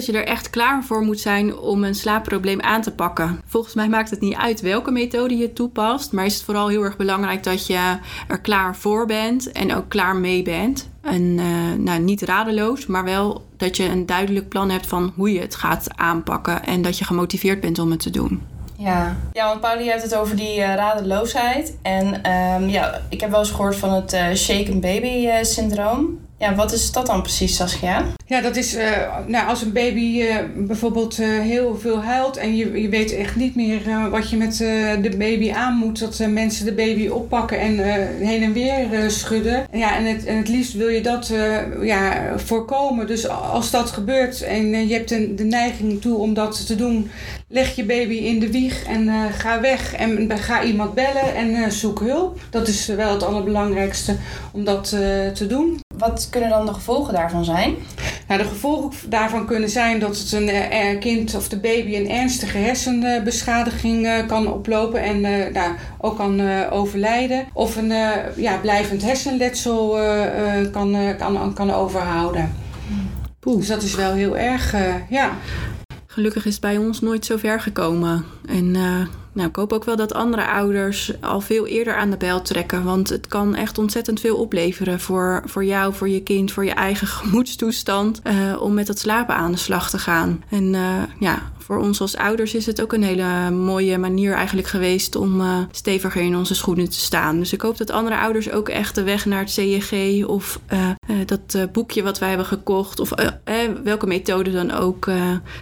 Dat 0.00 0.08
je 0.08 0.18
er 0.18 0.26
echt 0.26 0.50
klaar 0.50 0.84
voor 0.84 1.02
moet 1.02 1.20
zijn 1.20 1.56
om 1.56 1.84
een 1.84 1.94
slaapprobleem 1.94 2.60
aan 2.60 2.82
te 2.82 2.92
pakken. 2.92 3.40
Volgens 3.46 3.74
mij 3.74 3.88
maakt 3.88 4.10
het 4.10 4.20
niet 4.20 4.36
uit 4.36 4.60
welke 4.60 4.90
methode 4.90 5.36
je 5.36 5.52
toepast, 5.52 6.12
maar 6.12 6.24
is 6.24 6.34
het 6.34 6.42
vooral 6.42 6.68
heel 6.68 6.82
erg 6.82 6.96
belangrijk 6.96 7.42
dat 7.42 7.66
je 7.66 7.98
er 8.28 8.40
klaar 8.40 8.76
voor 8.76 9.06
bent 9.06 9.52
en 9.52 9.74
ook 9.74 9.88
klaar 9.88 10.16
mee 10.16 10.42
bent. 10.42 10.88
En 11.02 11.22
uh, 11.22 11.44
nou, 11.78 12.00
niet 12.00 12.22
radeloos, 12.22 12.86
maar 12.86 13.04
wel 13.04 13.44
dat 13.56 13.76
je 13.76 13.84
een 13.84 14.06
duidelijk 14.06 14.48
plan 14.48 14.70
hebt 14.70 14.86
van 14.86 15.12
hoe 15.16 15.32
je 15.32 15.40
het 15.40 15.54
gaat 15.54 15.86
aanpakken 15.96 16.64
en 16.64 16.82
dat 16.82 16.98
je 16.98 17.04
gemotiveerd 17.04 17.60
bent 17.60 17.78
om 17.78 17.90
het 17.90 18.00
te 18.00 18.10
doen. 18.10 18.42
Ja, 18.76 19.16
ja 19.32 19.46
want 19.46 19.60
Paulie 19.60 19.90
heeft 19.90 20.02
het 20.02 20.14
over 20.14 20.36
die 20.36 20.58
uh, 20.58 20.74
radeloosheid. 20.74 21.76
En 21.82 22.30
um, 22.30 22.68
ja, 22.68 23.00
ik 23.08 23.20
heb 23.20 23.30
wel 23.30 23.38
eens 23.38 23.50
gehoord 23.50 23.76
van 23.76 23.92
het 23.92 24.12
uh, 24.12 24.32
shaken 24.34 24.80
baby 24.80 25.42
syndroom. 25.42 26.28
Ja, 26.40 26.54
wat 26.54 26.72
is 26.72 26.92
dat 26.92 27.06
dan 27.06 27.22
precies, 27.22 27.56
Saskia? 27.56 28.06
Ja, 28.26 28.40
dat 28.40 28.56
is 28.56 28.76
uh, 28.76 29.16
nou, 29.26 29.48
als 29.48 29.62
een 29.62 29.72
baby 29.72 30.00
uh, 30.00 30.36
bijvoorbeeld 30.56 31.18
uh, 31.18 31.40
heel 31.40 31.78
veel 31.78 32.02
huilt 32.02 32.36
en 32.36 32.56
je, 32.56 32.80
je 32.80 32.88
weet 32.88 33.14
echt 33.14 33.36
niet 33.36 33.54
meer 33.54 34.10
wat 34.10 34.30
je 34.30 34.36
met 34.36 34.56
de 35.02 35.14
baby 35.18 35.52
aan 35.52 35.74
moet. 35.74 35.98
Dat 35.98 36.28
mensen 36.28 36.64
de 36.64 36.72
baby 36.72 37.08
oppakken 37.08 37.60
en 37.60 37.78
heen 38.26 38.42
en 38.42 38.52
weer 38.52 39.10
schudden. 39.10 39.66
Ja, 39.72 39.96
en 39.96 40.04
het, 40.04 40.24
en 40.24 40.36
het 40.36 40.48
liefst 40.48 40.72
wil 40.72 40.88
je 40.88 41.00
dat 41.00 41.32
ja, 41.82 42.32
voorkomen. 42.38 43.06
Dus 43.06 43.28
als 43.28 43.70
dat 43.70 43.90
gebeurt 43.90 44.42
en 44.42 44.88
je 44.88 44.94
hebt 44.94 45.08
de, 45.08 45.34
de 45.34 45.44
neiging 45.44 46.00
toe 46.00 46.18
om 46.18 46.34
dat 46.34 46.66
te 46.66 46.74
doen, 46.74 47.10
leg 47.48 47.76
je 47.76 47.84
baby 47.84 48.14
in 48.14 48.40
de 48.40 48.50
wieg 48.50 48.84
en 48.84 49.32
ga 49.32 49.60
weg 49.60 49.94
en 49.94 50.38
ga 50.38 50.62
iemand 50.62 50.94
bellen 50.94 51.34
en 51.34 51.72
zoek 51.72 52.00
hulp. 52.00 52.40
Dat 52.50 52.68
is 52.68 52.86
wel 52.86 53.12
het 53.12 53.22
allerbelangrijkste 53.22 54.16
om 54.52 54.64
dat 54.64 54.88
te 55.34 55.46
doen. 55.48 55.80
Wat 56.00 56.28
kunnen 56.30 56.50
dan 56.50 56.66
de 56.66 56.74
gevolgen 56.74 57.14
daarvan 57.14 57.44
zijn? 57.44 57.74
Nou, 58.28 58.42
de 58.42 58.48
gevolgen 58.48 59.10
daarvan 59.10 59.46
kunnen 59.46 59.70
zijn 59.70 59.98
dat 59.98 60.18
het 60.18 60.32
een 60.32 60.48
uh, 60.48 61.00
kind 61.00 61.34
of 61.34 61.48
de 61.48 61.58
baby 61.58 61.96
een 61.96 62.10
ernstige 62.10 62.58
hersenbeschadiging 62.58 64.06
uh, 64.06 64.26
kan 64.26 64.52
oplopen 64.52 65.02
en 65.02 65.16
uh, 65.24 65.52
nou, 65.52 65.74
ook 65.98 66.16
kan 66.16 66.68
overlijden. 66.70 67.46
Of 67.52 67.76
een 67.76 67.92
ja, 68.36 68.56
blijvend 68.56 69.02
hersenletsel 69.02 69.98
kan, 70.72 71.14
kan, 71.18 71.54
kan 71.54 71.70
overhouden. 71.70 72.54
Poeh. 73.40 73.58
Dus 73.58 73.66
dat 73.66 73.82
is 73.82 73.94
wel 73.94 74.12
heel 74.12 74.36
erg, 74.36 74.74
ja. 75.08 75.30
Gelukkig 76.06 76.46
is 76.46 76.52
het 76.52 76.60
bij 76.60 76.76
ons 76.76 77.00
nooit 77.00 77.24
zo 77.24 77.36
ver 77.36 77.60
gekomen. 77.60 78.24
En 78.48 78.76
nou, 79.32 79.48
ik 79.48 79.56
hoop 79.56 79.72
ook 79.72 79.84
wel 79.84 79.96
dat 79.96 80.14
andere 80.14 80.46
ouders 80.46 81.20
al 81.20 81.40
veel 81.40 81.66
eerder 81.66 81.96
aan 81.96 82.10
de 82.10 82.16
bel 82.16 82.42
trekken. 82.42 82.84
Want 82.84 83.08
het 83.08 83.26
kan 83.26 83.54
echt 83.54 83.78
ontzettend 83.78 84.20
veel 84.20 84.36
opleveren 84.36 85.00
voor, 85.00 85.42
voor 85.44 85.64
jou, 85.64 85.94
voor 85.94 86.08
je 86.08 86.22
kind, 86.22 86.52
voor 86.52 86.64
je 86.64 86.70
eigen 86.70 87.06
gemoedstoestand. 87.18 88.20
Uh, 88.24 88.62
om 88.62 88.74
met 88.74 88.88
het 88.88 88.98
slapen 88.98 89.34
aan 89.34 89.52
de 89.52 89.58
slag 89.58 89.90
te 89.90 89.98
gaan. 89.98 90.42
En 90.48 90.74
uh, 90.74 91.02
ja, 91.18 91.52
voor 91.70 91.78
ons 91.78 92.00
als 92.00 92.16
ouders 92.16 92.54
is 92.54 92.66
het 92.66 92.82
ook 92.82 92.92
een 92.92 93.02
hele 93.02 93.50
mooie 93.50 93.98
manier 93.98 94.34
eigenlijk 94.34 94.68
geweest 94.68 95.16
om 95.16 95.40
uh, 95.40 95.58
steviger 95.70 96.22
in 96.22 96.36
onze 96.36 96.54
schoenen 96.54 96.90
te 96.90 97.00
staan. 97.00 97.38
Dus 97.38 97.52
ik 97.52 97.60
hoop 97.60 97.76
dat 97.76 97.90
andere 97.90 98.18
ouders 98.18 98.50
ook 98.50 98.68
echt 98.68 98.94
de 98.94 99.02
weg 99.02 99.24
naar 99.24 99.40
het 99.40 99.50
CEG 99.50 100.26
of 100.26 100.60
dat 101.26 101.72
boekje 101.72 102.02
wat 102.02 102.18
wij 102.18 102.28
hebben 102.28 102.46
gekocht, 102.46 103.00
of 103.00 103.12
welke 103.84 104.06
methode 104.06 104.50
dan 104.50 104.70
ook, 104.70 105.10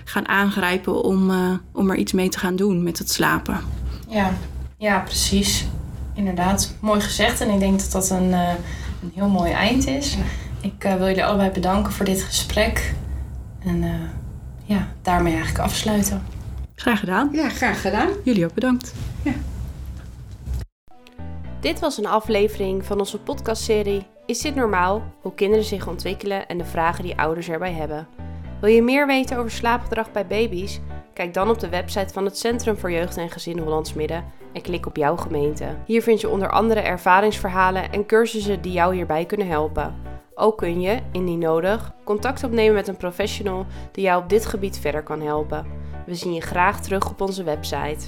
gaan 0.04 0.28
aangrijpen 0.28 1.02
om, 1.02 1.30
om 1.72 1.90
er 1.90 1.96
iets 1.96 2.12
mee 2.12 2.28
te 2.28 2.38
gaan 2.38 2.56
doen 2.56 2.82
met 2.82 2.98
het 2.98 3.10
slapen. 3.10 3.60
Ja, 4.08 4.32
ja 4.78 4.98
precies. 4.98 5.66
Inderdaad, 6.14 6.74
mooi 6.80 7.00
gezegd. 7.00 7.40
En 7.40 7.50
ik 7.50 7.60
denk 7.60 7.78
dat 7.78 7.92
dat 7.92 8.10
een, 8.10 8.32
een 8.32 9.12
heel 9.14 9.28
mooi 9.28 9.52
eind 9.52 9.86
is. 9.86 10.16
Ik 10.60 10.82
wil 10.82 11.06
jullie 11.06 11.24
allebei 11.24 11.50
bedanken 11.50 11.92
voor 11.92 12.04
dit 12.04 12.22
gesprek. 12.22 12.94
En 13.64 13.82
uh, 13.82 13.90
ja, 14.68 14.88
daarmee 15.02 15.34
eigenlijk 15.34 15.64
afsluiten. 15.64 16.22
Graag 16.74 17.00
gedaan. 17.00 17.28
Ja, 17.32 17.48
graag 17.48 17.80
gedaan. 17.80 18.08
Jullie 18.24 18.44
ook 18.44 18.54
bedankt. 18.54 18.94
Dit 21.60 21.80
was 21.80 21.98
een 21.98 22.06
aflevering 22.06 22.84
van 22.84 22.98
onze 22.98 23.18
podcastserie 23.18 24.06
Is 24.26 24.40
dit 24.40 24.54
normaal? 24.54 25.02
Hoe 25.20 25.34
kinderen 25.34 25.64
zich 25.64 25.86
ontwikkelen 25.86 26.48
en 26.48 26.58
de 26.58 26.64
vragen 26.64 27.04
die 27.04 27.18
ouders 27.18 27.48
erbij 27.48 27.72
hebben. 27.72 28.06
Wil 28.60 28.70
je 28.70 28.82
meer 28.82 29.06
weten 29.06 29.38
over 29.38 29.50
slaapgedrag 29.50 30.12
bij 30.12 30.26
baby's? 30.26 30.80
Kijk 31.14 31.34
dan 31.34 31.50
op 31.50 31.58
de 31.58 31.68
website 31.68 32.12
van 32.12 32.24
het 32.24 32.38
Centrum 32.38 32.76
voor 32.76 32.92
Jeugd 32.92 33.16
en 33.16 33.30
Gezin 33.30 33.58
Hollands 33.58 33.94
Midden 33.94 34.24
en 34.52 34.62
klik 34.62 34.86
op 34.86 34.96
jouw 34.96 35.16
gemeente. 35.16 35.76
Hier 35.84 36.02
vind 36.02 36.20
je 36.20 36.28
onder 36.28 36.50
andere 36.50 36.80
ervaringsverhalen 36.80 37.92
en 37.92 38.06
cursussen 38.06 38.60
die 38.62 38.72
jou 38.72 38.94
hierbij 38.94 39.24
kunnen 39.24 39.48
helpen. 39.48 39.94
Ook 40.34 40.58
kun 40.58 40.80
je, 40.80 40.98
indien 41.12 41.38
nodig, 41.38 41.92
contact 42.04 42.44
opnemen 42.44 42.74
met 42.74 42.88
een 42.88 42.96
professional 42.96 43.66
die 43.92 44.04
jou 44.04 44.22
op 44.22 44.28
dit 44.28 44.46
gebied 44.46 44.78
verder 44.78 45.02
kan 45.02 45.20
helpen. 45.20 45.66
We 46.06 46.14
zien 46.14 46.34
je 46.34 46.40
graag 46.40 46.80
terug 46.80 47.10
op 47.10 47.20
onze 47.20 47.42
website. 47.42 48.06